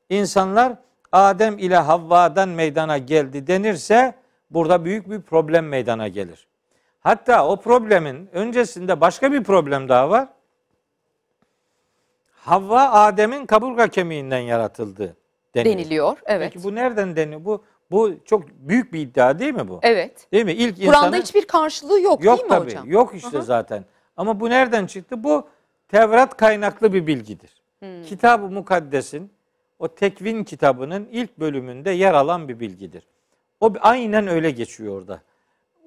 [0.10, 0.74] İnsanlar
[1.12, 4.16] Adem ile Havva'dan meydana geldi denirse
[4.52, 6.48] burada büyük bir problem meydana gelir.
[7.00, 10.28] Hatta o problemin öncesinde başka bir problem daha var.
[12.32, 15.18] Havva Adem'in kaburga kemiğinden yaratıldı
[15.56, 15.78] deniliyor.
[15.78, 16.18] deniliyor.
[16.26, 16.52] Evet.
[16.54, 17.46] Peki bu nereden deniyor?
[17.46, 19.80] Bu bu çok büyük bir iddia değil mi bu?
[19.84, 20.32] Evet.
[20.32, 20.54] Değil mi?
[20.54, 21.22] İlk Kur'an'da insanın...
[21.22, 22.90] hiçbir karşılığı yok, yok değil mi tabii, hocam?
[22.92, 23.46] Yok işte Aha.
[23.46, 23.86] zaten.
[24.18, 25.24] Ama bu nereden çıktı?
[25.24, 25.48] Bu
[25.88, 27.52] Tevrat kaynaklı bir bilgidir.
[27.80, 28.04] Hmm.
[28.04, 29.32] Kitab-ı Mukaddes'in
[29.80, 33.08] o tekvin kitabının ilk bölümünde yer alan bir bilgidir.
[33.60, 35.22] O aynen öyle geçiyor orada.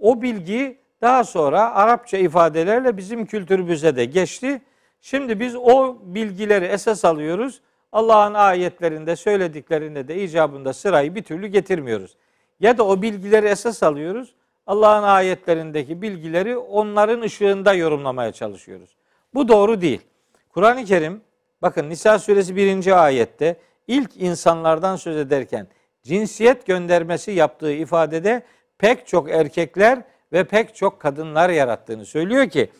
[0.00, 4.62] O bilgi daha sonra Arapça ifadelerle bizim kültürümüze de geçti.
[5.00, 7.60] Şimdi biz o bilgileri esas alıyoruz.
[7.92, 12.16] Allah'ın ayetlerinde söylediklerinde de icabında sırayı bir türlü getirmiyoruz.
[12.60, 14.34] Ya da o bilgileri esas alıyoruz.
[14.66, 18.96] Allah'ın ayetlerindeki bilgileri onların ışığında yorumlamaya çalışıyoruz.
[19.34, 20.00] Bu doğru değil.
[20.48, 21.20] Kur'an-ı Kerim
[21.62, 23.04] bakın Nisa suresi 1.
[23.04, 23.56] ayette
[23.88, 25.66] ilk insanlardan söz ederken
[26.02, 28.42] cinsiyet göndermesi yaptığı ifadede
[28.78, 32.70] pek çok erkekler ve pek çok kadınlar yarattığını söylüyor ki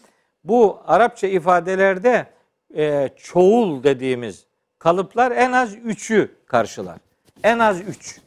[0.44, 2.26] bu Arapça ifadelerde
[2.76, 4.46] e, çoğul dediğimiz
[4.78, 6.98] kalıplar en az üçü karşılar.
[7.42, 8.20] En az üç.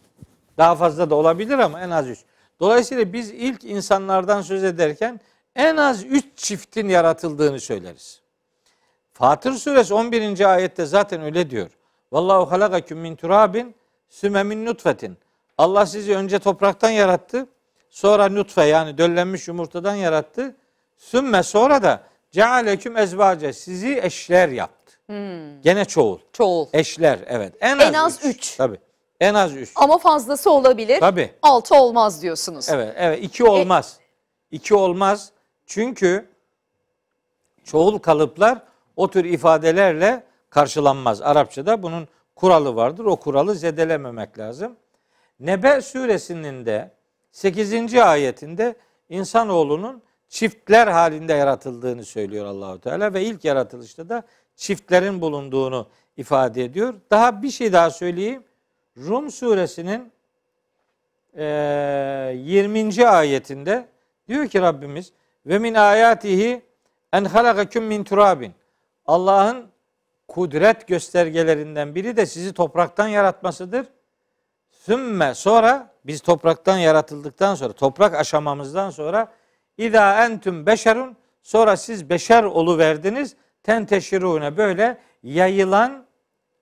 [0.57, 2.19] Daha fazla da olabilir ama en az üç.
[2.59, 5.19] Dolayısıyla biz ilk insanlardan söz ederken
[5.55, 8.21] en az üç çiftin yaratıldığını söyleriz.
[9.13, 10.53] Fatır suresi 11.
[10.53, 11.69] ayette zaten öyle diyor.
[12.11, 13.75] Vallahu halakaküm min turabin
[14.09, 15.17] sümme min nutfetin.
[15.57, 17.47] Allah sizi önce topraktan yarattı.
[17.93, 20.55] Sonra nutfe yani döllenmiş yumurtadan yarattı.
[20.97, 24.93] Sümme sonra da cealeküm ezvace sizi eşler yaptı.
[25.63, 26.19] Gene çoğul.
[26.33, 26.67] Çoğul.
[26.73, 27.53] Eşler evet.
[27.61, 28.35] En En az, az üç.
[28.35, 28.55] üç.
[28.55, 28.79] Tabii.
[29.19, 29.71] En az üç.
[29.75, 30.99] Ama fazlası olabilir.
[30.99, 31.33] Tabii.
[31.41, 32.69] Altı olmaz diyorsunuz.
[32.69, 33.23] Evet, evet.
[33.23, 33.99] iki olmaz.
[34.51, 35.31] İki olmaz.
[35.65, 36.29] Çünkü
[37.63, 38.57] çoğul kalıplar
[38.95, 41.21] o tür ifadelerle karşılanmaz.
[41.21, 43.05] Arapçada bunun kuralı vardır.
[43.05, 44.75] O kuralı zedelememek lazım.
[45.39, 46.91] Nebe suresinin de
[47.33, 47.93] 8.
[47.95, 48.75] ayetinde
[49.09, 54.23] insanoğlunun çiftler halinde yaratıldığını söylüyor Allahu Teala ve ilk yaratılışta da
[54.55, 56.93] çiftlerin bulunduğunu ifade ediyor.
[57.11, 58.43] Daha bir şey daha söyleyeyim.
[58.97, 60.11] Rum suresinin
[61.37, 63.07] e, 20.
[63.07, 63.87] ayetinde
[64.27, 65.11] diyor ki Rabbimiz
[65.45, 66.61] ve min ayatihi
[67.13, 68.53] en halakaküm min turabin.
[69.05, 69.65] Allah'ın
[70.27, 73.85] kudret göstergelerinden biri de sizi topraktan yaratmasıdır.
[74.71, 79.31] Sümme sonra biz topraktan yaratıldıktan sonra toprak aşamamızdan sonra
[79.77, 83.35] İza entüm beşerun sonra siz beşer olu verdiniz.
[83.63, 86.05] Tenteşirune böyle yayılan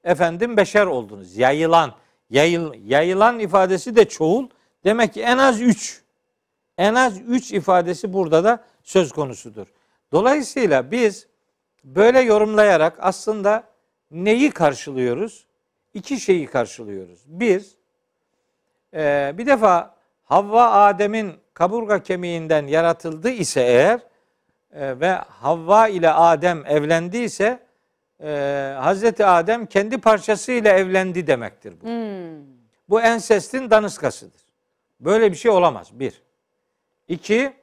[0.04, 1.38] efendim beşer oldunuz.
[1.38, 1.94] Yayılan.
[2.30, 4.50] Yayıl, yayılan ifadesi de çoğul.
[4.84, 6.02] Demek ki en az üç.
[6.78, 9.68] En az üç ifadesi burada da söz konusudur.
[10.12, 11.28] Dolayısıyla biz
[11.84, 13.64] böyle yorumlayarak aslında
[14.12, 15.46] neyi karşılıyoruz?
[15.94, 17.24] İki şeyi karşılıyoruz.
[17.28, 17.66] Bir,
[18.94, 24.00] e, bir defa Havva Adem'in kaburga kemiğinden yaratıldı ise eğer
[24.74, 27.60] e, ve Havva ile Adem evlendiyse
[28.24, 31.86] e, Hazreti Adem kendi parçasıyla evlendi demektir bu.
[32.90, 34.42] Bu ensestin danışkasıdır.
[35.00, 35.88] Böyle bir şey olamaz.
[35.94, 36.22] Bir.
[37.08, 37.54] İki,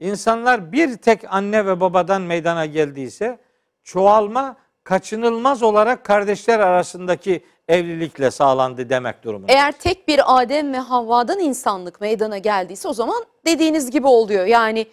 [0.00, 3.38] insanlar bir tek anne ve babadan meydana geldiyse
[3.84, 9.52] çoğalma kaçınılmaz olarak kardeşler arasındaki evlilikle sağlandı demek durumunda.
[9.52, 14.46] Eğer tek bir Adem ve Havva'dan insanlık meydana geldiyse o zaman dediğiniz gibi oluyor.
[14.46, 14.86] Yani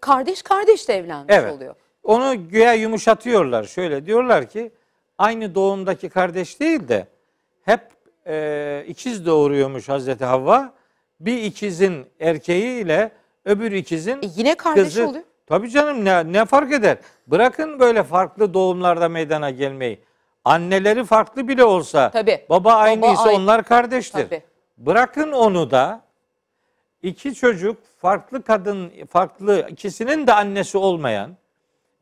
[0.00, 1.52] kardeş kardeşle evlenmiş Evet.
[1.52, 1.74] oluyor.
[2.02, 3.64] Onu güya yumuşatıyorlar.
[3.64, 4.70] Şöyle diyorlar ki
[5.18, 7.06] aynı doğumdaki kardeş değil de
[7.64, 7.80] hep
[8.26, 10.72] e, ikiz doğuruyormuş Hazreti Havva.
[11.20, 13.12] Bir ikizin erkeğiyle
[13.44, 15.08] öbür ikizin E yine kardeş kızı.
[15.08, 15.24] oluyor.
[15.46, 16.96] Tabii canım ne, ne fark eder?
[17.26, 19.98] Bırakın böyle farklı doğumlarda meydana gelmeyi.
[20.44, 22.46] Anneleri farklı bile olsa Tabii.
[22.48, 23.36] baba aynıysa aynı.
[23.36, 24.24] onlar kardeştir.
[24.28, 24.42] Tabii.
[24.78, 26.00] Bırakın onu da
[27.02, 31.36] iki çocuk farklı kadın farklı ikisinin de annesi olmayan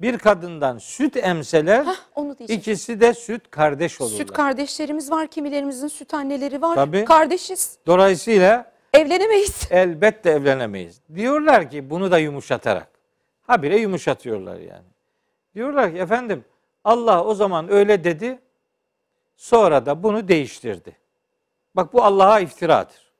[0.00, 4.16] bir kadından süt emseler Hah, onu ikisi de süt kardeş olurlar.
[4.16, 6.74] Süt kardeşlerimiz var, kimilerimizin süt anneleri var.
[6.74, 7.04] Tabii.
[7.04, 7.78] Kardeşiz.
[7.86, 9.56] Dolayısıyla Evlenemeyiz.
[9.70, 11.00] elbette evlenemeyiz.
[11.14, 12.88] Diyorlar ki bunu da yumuşatarak.
[13.42, 14.86] Habire yumuşatıyorlar yani.
[15.54, 16.44] Diyorlar ki efendim
[16.84, 18.38] Allah o zaman öyle dedi.
[19.36, 20.96] Sonra da bunu değiştirdi.
[21.76, 23.12] Bak bu Allah'a iftiradır.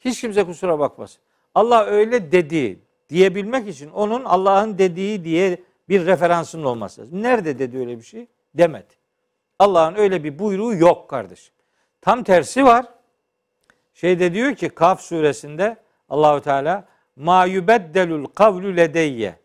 [0.00, 1.20] Hiç kimse kusura bakmasın.
[1.54, 2.78] Allah öyle dedi
[3.08, 7.22] diyebilmek için onun Allah'ın dediği diye bir referansının olması lazım.
[7.22, 8.26] Nerede dedi öyle bir şey?
[8.54, 8.94] Demedi.
[9.58, 11.54] Allah'ın öyle bir buyruğu yok kardeşim.
[12.00, 12.86] Tam tersi var.
[13.94, 15.76] Şeyde diyor ki Kaf suresinde
[16.08, 16.84] Allahu Teala
[17.16, 19.39] ma yubeddelul kavlu ledeyye.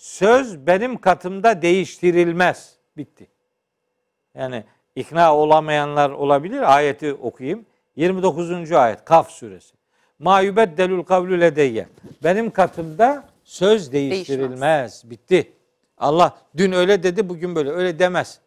[0.00, 2.74] Söz benim katımda değiştirilmez.
[2.96, 3.26] Bitti.
[4.34, 4.64] Yani
[4.96, 6.74] ikna olamayanlar olabilir.
[6.76, 7.66] Ayeti okuyayım.
[7.96, 8.72] 29.
[8.72, 9.74] ayet Kaf suresi.
[10.18, 11.88] Ma yubeddelul kavlu ledeyye.
[12.24, 15.10] Benim katımda söz değiştirilmez.
[15.10, 15.52] Bitti.
[15.98, 17.70] Allah dün öyle dedi, bugün böyle.
[17.70, 18.40] Öyle demez.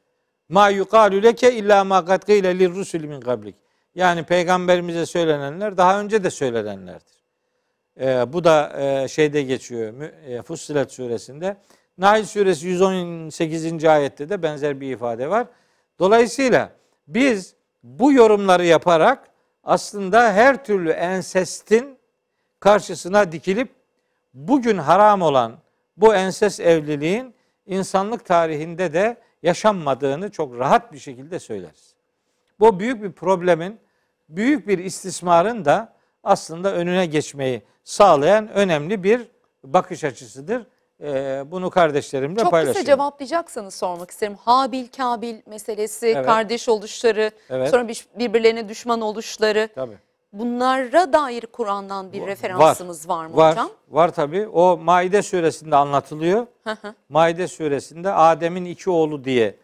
[0.50, 3.56] Ma yuqalu leke illa ma kad lirrusul min qablik.
[3.96, 7.23] Yani peygamberimize söylenenler daha önce de söylenenlerdir.
[8.00, 9.94] Ee, bu da e, şeyde geçiyor.
[10.28, 11.58] E, Fussilet suresinde.
[11.98, 13.86] Nail suresi 118.
[13.86, 15.48] ayette de benzer bir ifade var.
[16.00, 16.72] Dolayısıyla
[17.08, 19.30] biz bu yorumları yaparak
[19.64, 21.98] aslında her türlü ensestin
[22.60, 23.70] karşısına dikilip
[24.34, 25.58] bugün haram olan
[25.98, 27.34] bu enses evliliğin
[27.66, 31.96] insanlık tarihinde de yaşanmadığını çok rahat bir şekilde söyleriz.
[32.60, 33.80] Bu büyük bir problemin,
[34.30, 39.22] büyük bir istismarın da aslında önüne geçmeyi sağlayan önemli bir
[39.64, 40.66] bakış açısıdır.
[41.04, 42.82] Ee, bunu kardeşlerimle Çok paylaşıyorum.
[42.82, 44.36] kısa cevaplayacaksanız sormak isterim.
[44.46, 46.26] Habil Kabil meselesi, Evet.
[46.26, 47.70] kardeş oluşları, Evet.
[47.70, 49.70] sonra bir- birbirlerine düşman oluşları.
[49.76, 49.98] Tabii.
[50.34, 52.28] Bunlara dair Kur'an'dan bir Var.
[52.28, 53.70] referansınız var, mı Var, hocam?
[53.90, 54.48] var tabii.
[54.48, 56.48] O Maide suresinde anlatılıyor.
[57.10, 59.56] Maide suresinde Adem'in iki oğlu diye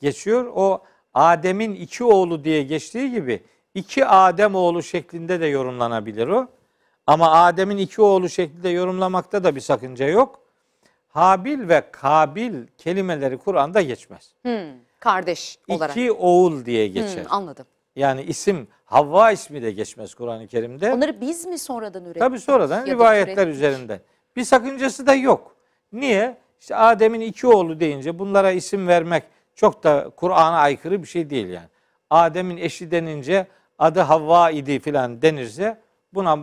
[0.00, 0.52] geçiyor.
[0.54, 0.82] O
[1.14, 3.42] Adem'in iki oğlu diye geçtiği gibi
[3.76, 6.48] iki Adem oğlu şeklinde de yorumlanabilir o.
[7.06, 10.40] Ama Adem'in iki oğlu şeklinde yorumlamakta da bir sakınca yok.
[11.08, 14.34] Habil ve Kabil kelimeleri Kur'an'da geçmez.
[14.42, 14.52] Hmm,
[15.00, 15.96] kardeş olarak.
[15.96, 17.26] İki oğul diye Hmm, geçer.
[17.30, 17.66] anladım.
[17.96, 20.92] Yani isim Havva ismi de geçmez Kur'an-ı Kerim'de.
[20.94, 22.20] Onları biz mi sonradan ürettik?
[22.22, 24.00] Tabi sonradan ya rivayetler üzerinden.
[24.36, 25.56] Bir sakıncası da yok.
[25.92, 26.36] Niye?
[26.60, 29.22] İşte Adem'in iki oğlu deyince bunlara isim vermek
[29.54, 31.68] çok da Kur'an'a aykırı bir şey değil yani.
[32.10, 33.46] Adem'in eşi denince
[33.78, 35.80] adı Havva idi filan denirse
[36.14, 36.38] buna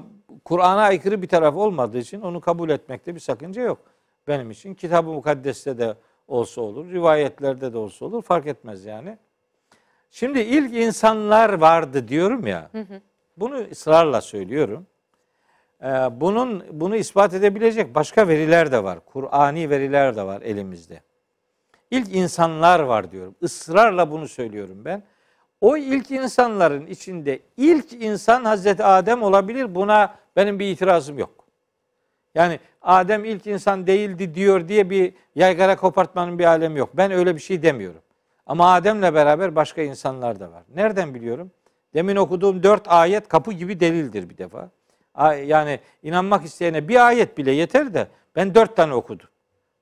[0.46, 3.80] Kur'an'a aykırı bir taraf olmadığı için onu kabul etmekte bir sakınca yok.
[4.28, 5.96] Benim için kitab-ı mukaddeste de
[6.28, 9.18] olsa olur, rivayetlerde de olsa olur fark etmez yani.
[10.12, 12.70] Şimdi ilk insanlar vardı diyorum ya.
[13.38, 14.88] Bunu ısrarla söylüyorum.
[15.84, 19.00] Ee, bunun bunu ispat edebilecek başka veriler de var.
[19.06, 21.02] Kur'ani veriler de var elimizde.
[21.92, 23.36] İlk insanlar var diyorum.
[23.42, 25.04] Israrla bunu söylüyorum ben.
[25.64, 29.76] O ilk insanların içinde ilk insan Hazreti Adem olabilir.
[29.76, 31.46] Buna benim bir itirazım yok.
[32.36, 36.90] Yani Adem ilk insan değildi diyor diye bir yaygara kopartmanın bir alemi yok.
[36.94, 38.02] Ben öyle bir şey demiyorum.
[38.46, 40.64] Ama Adem'le beraber başka insanlar da var.
[40.76, 41.52] Nereden biliyorum?
[41.94, 44.70] Demin okuduğum dört ayet kapı gibi delildir bir defa.
[45.46, 49.28] Yani inanmak isteyene bir ayet bile yeter de ben dört tane okudum.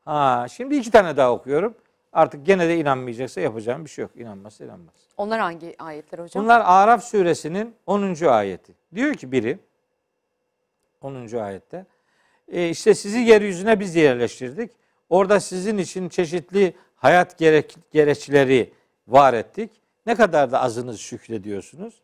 [0.06, 1.76] Ha, şimdi iki tane daha okuyorum.
[2.14, 4.12] Artık gene de inanmayacaksa yapacağım bir şey yok.
[4.16, 4.96] İnanmazsa inanmaz.
[5.18, 6.44] Onlar hangi ayetler hocam?
[6.44, 8.26] Bunlar Araf suresinin 10.
[8.26, 8.74] ayeti.
[8.96, 9.60] Diyor ki biri
[11.02, 11.38] 10.
[11.38, 11.86] ayette
[12.52, 14.72] e, işte sizi yeryüzüne biz yerleştirdik.
[15.10, 18.74] Orada sizin için çeşitli hayat gerek, gereçleri
[19.08, 19.72] var ettik.
[20.06, 22.02] Ne kadar da azınız şükrediyorsunuz.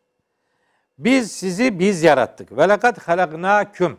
[0.98, 2.56] Biz sizi biz yarattık.
[2.56, 3.96] Ve lekad halaknaküm.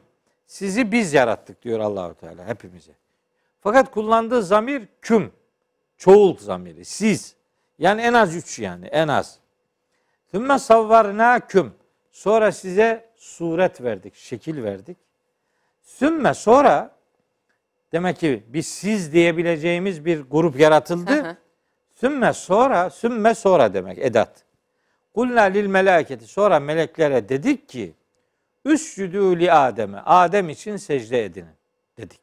[0.47, 2.91] Sizi biz yarattık diyor Allahu Teala hepimize.
[3.61, 5.31] Fakat kullandığı zamir küm.
[5.99, 6.85] Çoğul zamiri.
[6.85, 7.35] Siz.
[7.79, 9.39] Yani en az üç yani en az.
[10.31, 11.73] Thümme savvarnâküm.
[12.11, 14.97] Sonra size suret verdik, şekil verdik.
[15.81, 16.95] Sümme sonra
[17.91, 21.37] demek ki biz siz diyebileceğimiz bir grup yaratıldı.
[21.95, 24.43] Sümme sonra, sümme sonra demek edat.
[25.13, 27.93] Kulna lil meleketi sonra meleklere dedik ki
[28.65, 29.99] üscüdü li Adem'e.
[29.99, 31.45] Adem için secde edin
[31.97, 32.21] dedik.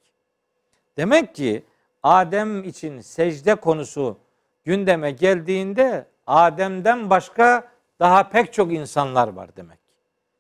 [0.96, 1.64] Demek ki
[2.06, 4.18] Adem için secde konusu
[4.64, 7.68] gündeme geldiğinde Adem'den başka
[8.00, 9.78] daha pek çok insanlar var demek.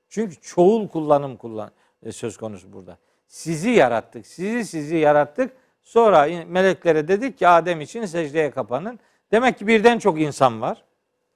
[0.08, 1.70] Çünkü çoğul kullanım kullan
[2.02, 2.98] e, söz konusu burada.
[3.26, 5.52] Sizi yarattık, sizi sizi yarattık.
[5.82, 8.98] Sonra meleklere dedik ki Adem için secdeye kapanın.
[9.32, 10.84] Demek ki birden çok insan var.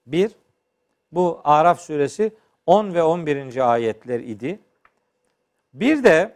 [0.07, 0.31] Bir,
[1.13, 2.33] bu Araf suresi
[2.67, 3.73] 10 ve 11.
[3.73, 4.61] ayetler idi.
[5.75, 6.35] Bir de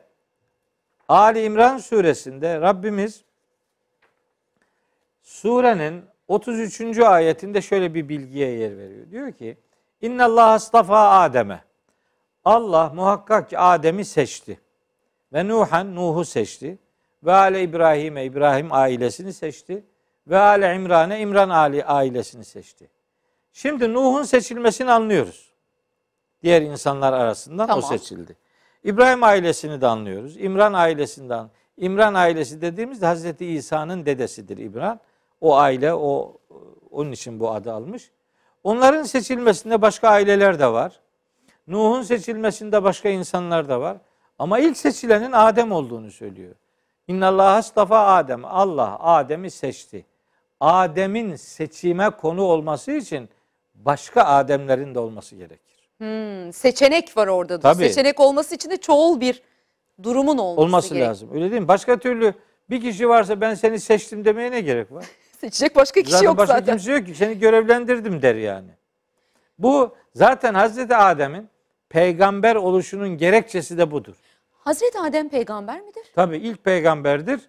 [1.09, 3.25] Ali İmran suresinde Rabbimiz
[5.25, 6.99] surenin 33.
[6.99, 9.11] ayetinde şöyle bir bilgiye yer veriyor.
[9.11, 9.59] Diyor ki
[10.01, 11.65] İnna Allah astafa Adem'e.
[12.45, 14.61] Allah muhakkak ki Adem'i seçti.
[15.33, 16.79] Ve Nuhan Nuh'u seçti.
[17.25, 19.85] Ve Ale İbrahim'e İbrahim ailesini seçti.
[20.27, 22.91] Ve Ale İmran'e İmran Ali ailesini seçti.
[23.53, 25.53] Şimdi Nuh'un seçilmesini anlıyoruz.
[26.43, 27.85] Diğer insanlar arasından Tamam.
[27.85, 28.37] o seçildi.
[28.85, 30.37] İbrahim ailesini de anlıyoruz.
[30.37, 31.51] İmran ailesinden.
[31.77, 35.01] İmran ailesi dediğimizde Hazreti İsa'nın dedesidir İmran.
[35.45, 36.37] O aile o
[36.91, 38.11] onun için bu adı almış.
[38.65, 41.01] Onların seçilmesinde başka aileler de var.
[41.69, 43.97] Nuh'un seçilmesinde başka insanlar da var.
[44.39, 46.55] Ama ilk seçilenin Adem olduğunu söylüyor.
[47.09, 48.45] İnnallâh astafa Adem.
[48.45, 50.07] Allah Adem'i seçti.
[50.61, 53.29] Adem'in seçime konu olması için
[53.75, 55.75] başka Ademlerin de olması gerekir.
[55.99, 57.63] Hmm, seçenek var orada.
[57.63, 57.73] da.
[57.73, 57.89] Tabii.
[57.89, 59.43] Seçenek olması için de çoğul bir
[60.03, 61.09] durumun olması, Olması gerek.
[61.09, 61.29] lazım.
[61.35, 61.69] Öyle değil mi?
[61.69, 62.35] Başka türlü
[62.71, 65.05] bir kişi varsa ben seni seçtim demeye ne gerek var?
[65.45, 66.77] Seçecek başka kişi zaten yok başka zaten.
[66.77, 68.71] kimse yok ki seni görevlendirdim der yani.
[69.59, 71.49] Bu zaten Hazreti Adem'in
[71.89, 74.15] peygamber oluşunun gerekçesi de budur.
[74.53, 76.03] Hazreti Adem peygamber midir?
[76.15, 77.41] Tabi ilk peygamberdir.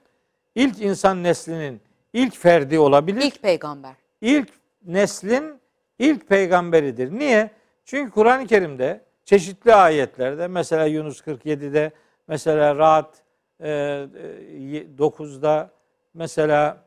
[0.55, 1.81] İlk insan neslinin
[2.13, 3.21] ilk ferdi olabilir.
[3.21, 3.93] İlk peygamber.
[4.21, 4.49] ilk
[4.85, 5.59] neslin
[5.99, 7.11] ilk peygamberidir.
[7.11, 7.49] Niye?
[7.85, 11.91] Çünkü Kur'an-ı Kerim'de çeşitli ayetlerde mesela Yunus 47'de
[12.27, 13.13] mesela Ra'd
[13.59, 15.69] e, e, 9'da
[16.13, 16.84] mesela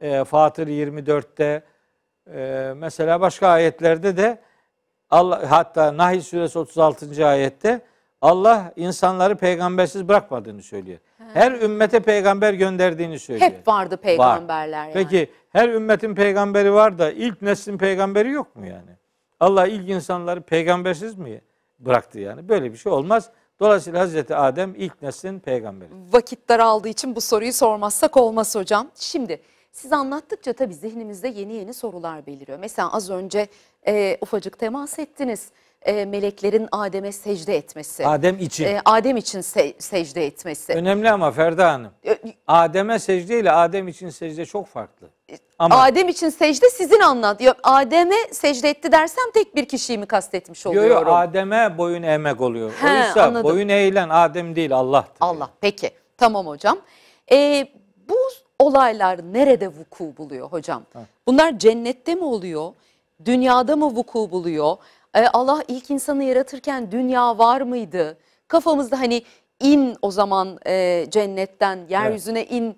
[0.00, 1.62] e, Fatır 24'te
[2.34, 4.38] e, mesela başka ayetlerde de
[5.10, 7.26] Allah hatta Nahl suresi 36.
[7.26, 7.80] ayette
[8.20, 10.98] Allah insanları peygambersiz bırakmadığını söylüyor.
[11.34, 13.50] Her ümmete peygamber gönderdiğini söylüyor.
[13.50, 14.92] Hep vardı peygamberler yani.
[14.92, 18.90] Peki her ümmetin peygamberi var da ilk neslin peygamberi yok mu yani?
[19.40, 21.40] Allah ilk insanları peygambersiz mi
[21.78, 22.48] bıraktı yani?
[22.48, 23.30] Böyle bir şey olmaz.
[23.60, 25.90] Dolayısıyla Hazreti Adem ilk neslin peygamberi.
[26.12, 28.90] Vakit daraldığı için bu soruyu sormazsak olmaz hocam.
[28.94, 29.40] Şimdi
[29.76, 32.58] siz anlattıkça tabii zihnimizde yeni yeni sorular beliriyor.
[32.58, 33.46] Mesela az önce
[33.86, 35.48] e, ufacık temas ettiniz.
[35.82, 38.06] E, meleklerin Adem'e secde etmesi.
[38.06, 38.64] Adem için.
[38.64, 40.72] E, Adem için se- secde etmesi.
[40.72, 41.92] Önemli ama Ferda Hanım.
[42.06, 45.08] E, Adem'e secde ile Adem için secde çok farklı.
[45.58, 47.42] Ama Adem için secde sizin anlat.
[47.62, 51.08] Adem'e secde etti dersem tek bir kişiyi mi kastetmiş yo, oluyorum?
[51.08, 52.72] yo, Adem'e boyun eğmek oluyor.
[52.80, 53.44] He, Oysa anladım.
[53.44, 55.16] boyun eğilen Adem değil Allah'tır.
[55.20, 56.78] Allah peki tamam hocam.
[57.32, 57.68] E,
[58.08, 58.16] bu
[58.58, 60.82] olaylar nerede vuku buluyor hocam?
[61.26, 62.72] Bunlar cennette mi oluyor?
[63.24, 64.76] Dünyada mı vuku buluyor?
[65.14, 68.18] E, Allah ilk insanı yaratırken dünya var mıydı?
[68.48, 69.22] Kafamızda hani
[69.60, 72.76] in o zaman e, cennetten yeryüzüne in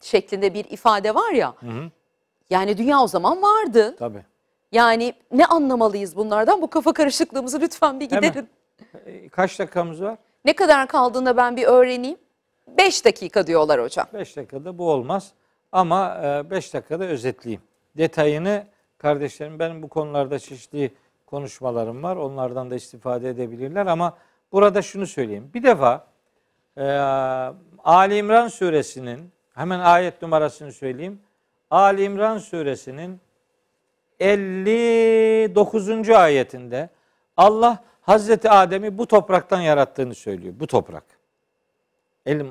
[0.00, 1.54] şeklinde bir ifade var ya.
[2.50, 3.96] Yani dünya o zaman vardı.
[3.98, 4.24] Tabii.
[4.72, 6.62] Yani ne anlamalıyız bunlardan?
[6.62, 8.28] Bu kafa karışıklığımızı lütfen bir Hemen.
[8.28, 8.48] giderin.
[9.06, 10.16] E, Kaç dakikamız var?
[10.44, 12.16] Ne kadar kaldığında ben bir öğreneyim.
[12.66, 14.06] 5 dakika diyorlar hocam.
[14.14, 15.32] 5 dakikada bu olmaz.
[15.72, 17.62] Ama 5 dakikada özetleyeyim.
[17.96, 18.66] Detayını
[18.98, 20.94] kardeşlerim benim bu konularda çeşitli
[21.26, 22.16] konuşmalarım var.
[22.16, 24.16] Onlardan da istifade edebilirler ama
[24.52, 25.50] burada şunu söyleyeyim.
[25.54, 26.06] Bir defa
[26.76, 26.82] e,
[27.84, 31.20] Ali İmran suresinin hemen ayet numarasını söyleyeyim.
[31.70, 33.20] Ali İmran suresinin
[34.20, 36.10] 59.
[36.10, 36.88] ayetinde
[37.36, 40.54] Allah Hazreti Adem'i bu topraktan yarattığını söylüyor.
[40.56, 41.19] Bu toprak.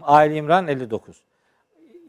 [0.04, 1.22] Ali İmran 59.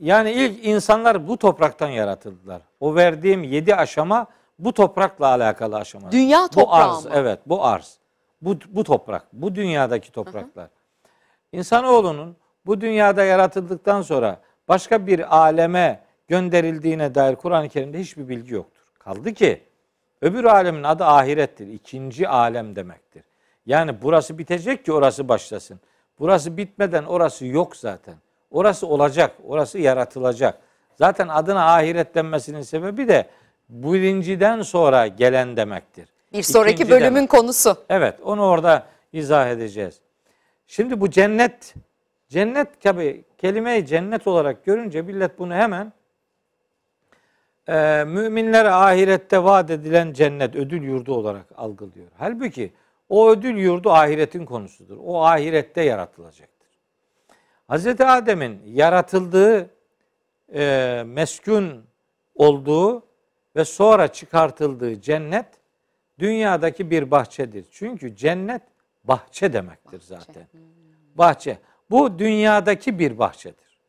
[0.01, 2.63] Yani ilk insanlar bu topraktan yaratıldılar.
[2.81, 4.27] O verdiğim yedi aşama
[4.59, 6.13] bu toprakla alakalı aşama.
[6.13, 7.11] Dünya Bu toprağı arz, mı?
[7.15, 7.99] evet bu arz.
[8.43, 10.69] Bu, bu toprak, bu dünyadaki topraklar.
[11.53, 12.37] İnsanoğlunun
[12.67, 18.83] bu dünyada yaratıldıktan sonra başka bir aleme gönderildiğine dair Kur'an-ı Kerim'de hiçbir bilgi yoktur.
[18.99, 19.63] Kaldı ki
[20.23, 21.67] öbür alemin adı ahirettir.
[21.67, 23.25] İkinci alem demektir.
[23.67, 25.81] Yani burası bitecek ki orası başlasın.
[26.21, 28.15] Burası bitmeden orası yok zaten.
[28.51, 30.59] Orası olacak, orası yaratılacak.
[30.95, 33.27] Zaten adına ahiret denmesinin sebebi de
[33.69, 36.09] birinciden sonra gelen demektir.
[36.33, 37.31] Bir sonraki İkinci bölümün demek.
[37.31, 37.77] konusu.
[37.89, 40.01] Evet, onu orada izah edeceğiz.
[40.67, 41.75] Şimdi bu cennet,
[42.29, 45.93] cennet tabi kelimeyi cennet olarak görünce millet bunu hemen
[47.69, 52.07] e, müminlere ahirette vaat edilen cennet, ödül yurdu olarak algılıyor.
[52.19, 52.73] Halbuki
[53.11, 54.97] o ödül yurdu ahiretin konusudur.
[55.01, 56.69] O ahirette yaratılacaktır.
[57.71, 57.87] Hz.
[57.87, 59.71] Adem'in yaratıldığı,
[60.55, 61.85] e, meskun
[62.35, 63.07] olduğu
[63.57, 65.47] ve sonra çıkartıldığı cennet
[66.19, 67.67] dünyadaki bir bahçedir.
[67.71, 68.63] Çünkü cennet
[69.05, 70.47] bahçe demektir zaten.
[71.15, 71.59] Bahçe.
[71.91, 73.81] Bu dünyadaki bir bahçedir.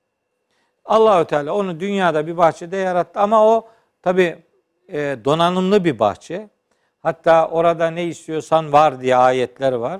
[0.85, 3.69] Allahü Teala onu dünyada bir bahçede yarattı ama o
[4.01, 4.37] tabi
[5.25, 6.49] donanımlı bir bahçe.
[7.01, 9.99] Hatta orada ne istiyorsan var diye ayetler var.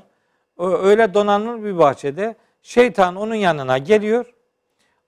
[0.57, 4.33] Öyle donanımlı bir bahçede şeytan onun yanına geliyor.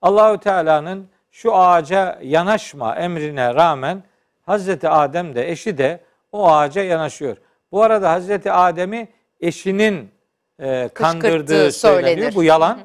[0.01, 4.03] Allahü Teala'nın şu ağaca yanaşma emrine rağmen
[4.41, 5.99] Hazreti Adem de eşi de
[6.31, 7.37] o ağaca yanaşıyor.
[7.71, 9.07] Bu arada Hazreti Adem'i
[9.41, 10.11] eşinin
[10.59, 12.15] e, kandırdığı söyleniyor.
[12.15, 12.35] söylenir.
[12.35, 12.79] Bu yalan.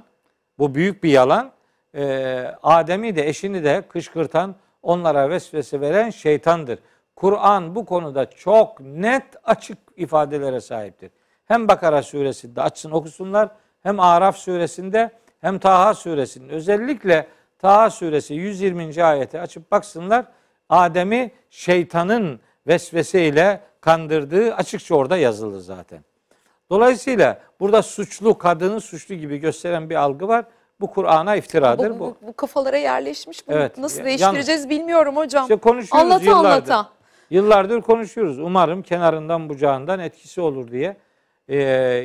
[0.59, 1.53] Bu büyük bir yalan.
[1.95, 2.05] E,
[2.63, 6.79] Adem'i de eşini de kışkırtan, onlara vesvese veren şeytandır.
[7.19, 11.11] Kur'an bu konuda çok net açık ifadelere sahiptir.
[11.45, 13.49] Hem Bakara suresinde açsın okusunlar,
[13.83, 15.11] hem Araf suresinde
[15.41, 17.27] hem Taha suresinin özellikle
[17.59, 19.05] Taha suresi 120.
[19.05, 20.25] ayeti açıp baksınlar.
[20.69, 26.01] Adem'i şeytanın vesveseyle kandırdığı açıkça orada yazılı zaten.
[26.71, 30.45] Dolayısıyla burada suçlu, kadını suçlu gibi gösteren bir algı var.
[30.81, 31.91] Bu Kur'an'a iftiradır.
[31.91, 33.49] Bu, Bu, bu, bu kafalara yerleşmiş.
[33.49, 35.43] Bunu Evet, nasıl değiştireceğiz bilmiyorum hocam.
[35.43, 36.71] İşte konuşuyoruz anlata yıllardır.
[36.71, 36.98] anlata.
[37.31, 38.39] Yıllardır konuşuyoruz.
[38.39, 40.97] Umarım kenarından bucağından etkisi olur diye.
[41.49, 41.57] Ee,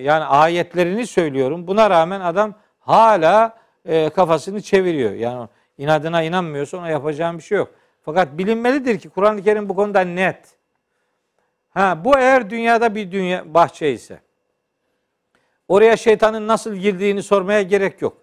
[0.04, 1.68] yani ayetlerini söylüyorum.
[1.68, 5.14] Buna rağmen adam hala e, kafasını çeviriyor.
[5.14, 5.48] Yani
[5.78, 7.72] inadına inanmıyorsa ona yapacağım bir şey yok.
[8.02, 10.56] Fakat bilinmelidir ki Kur'an-ı Kerim bu konuda net.
[11.74, 14.20] Ha bu eğer dünyada bir dünya bahçe ise
[15.68, 18.18] oraya şeytanın nasıl girdiğini sormaya gerek yok.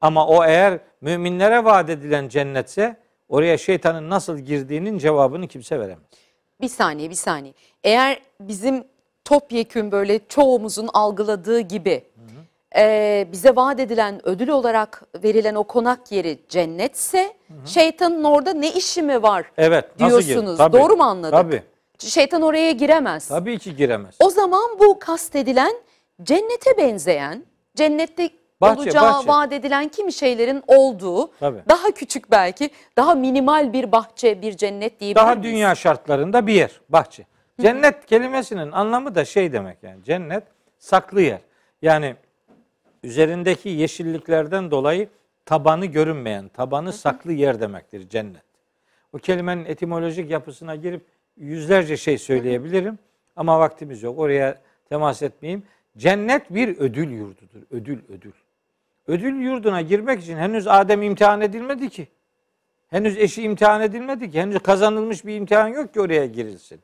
[0.00, 2.96] Ama o eğer müminlere vaat edilen cennetse
[3.28, 6.04] oraya şeytanın nasıl girdiğinin cevabını kimse veremez.
[6.60, 7.54] Bir saniye bir saniye.
[7.84, 8.84] Eğer bizim
[9.24, 12.04] topyekün böyle çoğumuzun algıladığı gibi
[12.76, 17.32] e, bize vaat edilen ödül olarak verilen o konak yeri cennetse
[17.64, 19.98] şeytanın orada ne işi mi var Evet.
[19.98, 20.58] diyorsunuz.
[20.58, 21.38] Tabii, Doğru mu anladık?
[21.38, 21.62] Tabii.
[21.98, 23.28] Şeytan oraya giremez.
[23.28, 24.14] Tabii ki giremez.
[24.20, 25.72] O zaman bu kastedilen
[26.22, 27.44] cennete benzeyen
[27.74, 28.30] cennette
[28.60, 29.28] Bahçe, olacağı bahçe.
[29.28, 31.58] vaat edilen kimi şeylerin olduğu, Tabii.
[31.68, 35.52] daha küçük belki, daha minimal bir bahçe, bir cennet diyebilir Daha miyiz?
[35.52, 37.26] dünya şartlarında bir yer, bahçe.
[37.60, 40.04] Cennet kelimesinin anlamı da şey demek yani.
[40.04, 40.44] Cennet
[40.78, 41.40] saklı yer.
[41.82, 42.16] Yani
[43.02, 45.08] üzerindeki yeşilliklerden dolayı
[45.44, 48.42] tabanı görünmeyen, tabanı saklı yer demektir cennet.
[49.12, 52.98] O kelimenin etimolojik yapısına girip yüzlerce şey söyleyebilirim
[53.36, 54.18] ama vaktimiz yok.
[54.18, 55.62] Oraya temas etmeyeyim.
[55.96, 57.60] Cennet bir ödül yurdudur.
[57.70, 58.32] Ödül, ödül.
[59.06, 62.08] Ödül yurduna girmek için henüz Adem imtihan edilmedi ki.
[62.88, 64.40] Henüz eşi imtihan edilmedi ki.
[64.40, 66.80] Henüz kazanılmış bir imtihan yok ki oraya girilsin.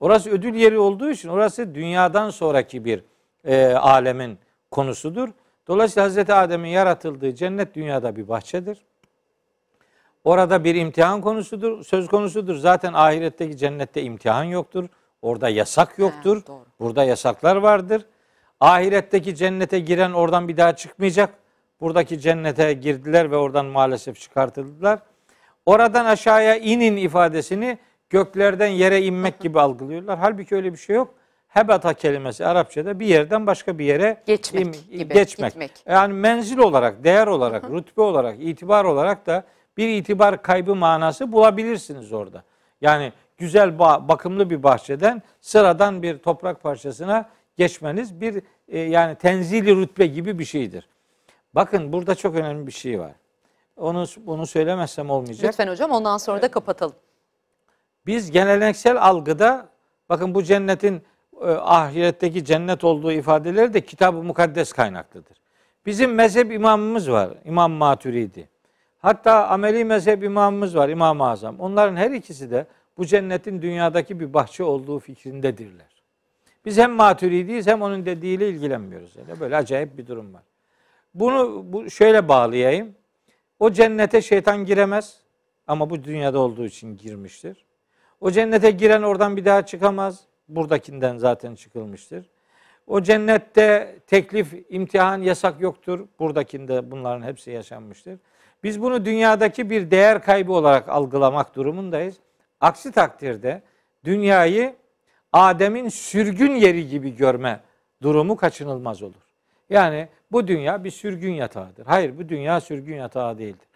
[0.00, 3.04] Orası ödül yeri olduğu için orası dünyadan sonraki bir
[3.44, 4.38] e, alemin
[4.70, 5.28] konusudur.
[5.68, 8.78] Dolayısıyla Hazreti Adem'in yaratıldığı cennet dünyada bir bahçedir.
[10.24, 12.56] Orada bir imtihan konusudur, söz konusudur.
[12.56, 14.88] Zaten ahiretteki cennette imtihan yoktur.
[15.22, 16.46] Orada yasak yoktur.
[16.46, 16.64] doğru.
[16.80, 18.06] Burada yasaklar vardır.
[18.60, 21.34] Ahiretteki cennete giren oradan bir daha çıkmayacak.
[21.80, 24.98] Buradaki cennete girdiler ve oradan maalesef çıkartıldılar.
[25.66, 27.78] Oradan aşağıya inin ifadesini
[28.10, 30.18] göklerden yere inmek gibi algılıyorlar.
[30.18, 31.14] Halbuki öyle bir şey yok.
[31.48, 35.52] Hebata kelimesi Arapçada bir yerden başka bir yere Geçmek im- gibi, geçmek.
[35.52, 35.70] gitmek.
[35.86, 39.44] Yani menzil olarak, değer olarak, rütbe olarak, itibar olarak da
[39.76, 42.42] bir itibar kaybı manası bulabilirsiniz orada.
[42.80, 49.76] Yani güzel, ba- bakımlı bir bahçeden sıradan bir toprak parçasına geçmeniz bir e, yani tenzili
[49.76, 50.88] rütbe gibi bir şeydir.
[51.58, 53.12] Bakın burada çok önemli bir şey var.
[53.76, 55.48] Onu bunu söylemezsem olmayacak.
[55.48, 56.94] Lütfen hocam ondan sonra da kapatalım.
[58.06, 59.68] Biz geleneksel algıda
[60.08, 61.02] bakın bu cennetin
[61.42, 65.36] e, ahiretteki cennet olduğu ifadeleri de kitab-ı mukaddes kaynaklıdır.
[65.86, 67.30] Bizim mezhep imamımız var.
[67.44, 68.48] İmam Maturidi.
[68.98, 70.88] Hatta ameli mezhep imamımız var.
[70.88, 71.60] İmam-ı Azam.
[71.60, 72.66] Onların her ikisi de
[72.98, 76.02] bu cennetin dünyadaki bir bahçe olduğu fikrindedirler.
[76.64, 79.16] Biz hem Maturidiyiz hem onun dediğiyle ilgilenmiyoruz.
[79.16, 80.42] Yani böyle acayip bir durum var.
[81.20, 82.94] Bunu bu şöyle bağlayayım.
[83.58, 85.20] O cennete şeytan giremez
[85.66, 87.64] ama bu dünyada olduğu için girmiştir.
[88.20, 90.20] O cennete giren oradan bir daha çıkamaz.
[90.48, 92.26] Buradakinden zaten çıkılmıştır.
[92.86, 96.06] O cennette teklif, imtihan, yasak yoktur.
[96.18, 98.18] Buradakinde bunların hepsi yaşanmıştır.
[98.62, 102.16] Biz bunu dünyadaki bir değer kaybı olarak algılamak durumundayız.
[102.60, 103.62] Aksi takdirde
[104.04, 104.74] dünyayı
[105.32, 107.60] Adem'in sürgün yeri gibi görme
[108.02, 109.27] durumu kaçınılmaz olur.
[109.70, 111.86] Yani bu dünya bir sürgün yatağıdır.
[111.86, 113.68] Hayır bu dünya sürgün yatağı değildir.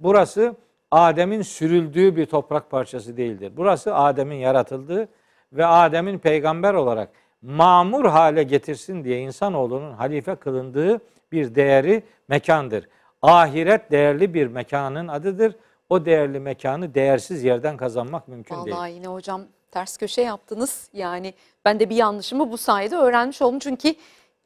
[0.00, 0.54] Burası
[0.90, 3.52] Adem'in sürüldüğü bir toprak parçası değildir.
[3.56, 5.08] Burası Adem'in yaratıldığı
[5.52, 7.08] ve Adem'in peygamber olarak
[7.42, 11.00] mamur hale getirsin diye insanoğlunun halife kılındığı
[11.32, 12.88] bir değeri mekandır.
[13.22, 15.56] Ahiret değerli bir mekanın adıdır.
[15.90, 18.76] O değerli mekanı değersiz yerden kazanmak mümkün değil.
[18.76, 20.88] Vallahi yine hocam ters köşe yaptınız.
[20.92, 21.34] Yani
[21.64, 23.58] ben de bir yanlışımı bu sayede öğrenmiş oldum.
[23.58, 23.94] Çünkü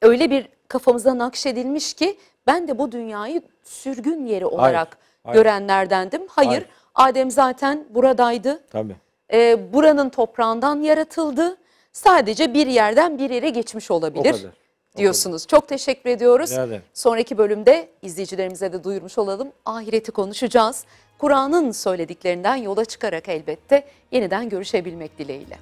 [0.04, 5.34] öyle bir kafamıza nakşedilmiş ki ben de bu dünyayı sürgün yeri olarak hayır.
[5.34, 6.22] görenlerdendim.
[6.28, 6.66] Hayır, Hayır.
[6.94, 8.62] Adem zaten buradaydı.
[8.70, 8.96] Tabii.
[9.32, 11.56] Ee, buranın toprağından yaratıldı.
[11.92, 14.50] Sadece bir yerden bir yere geçmiş olabilir kadar,
[14.94, 15.46] o diyorsunuz.
[15.46, 16.52] Çok teşekkür ediyoruz.
[16.52, 16.82] Ederim.
[16.94, 19.48] Sonraki bölümde izleyicilerimize de duyurmuş olalım.
[19.64, 20.84] Ahireti konuşacağız.
[21.18, 25.58] Kur'an'ın söylediklerinden yola çıkarak elbette yeniden görüşebilmek dileğiyle.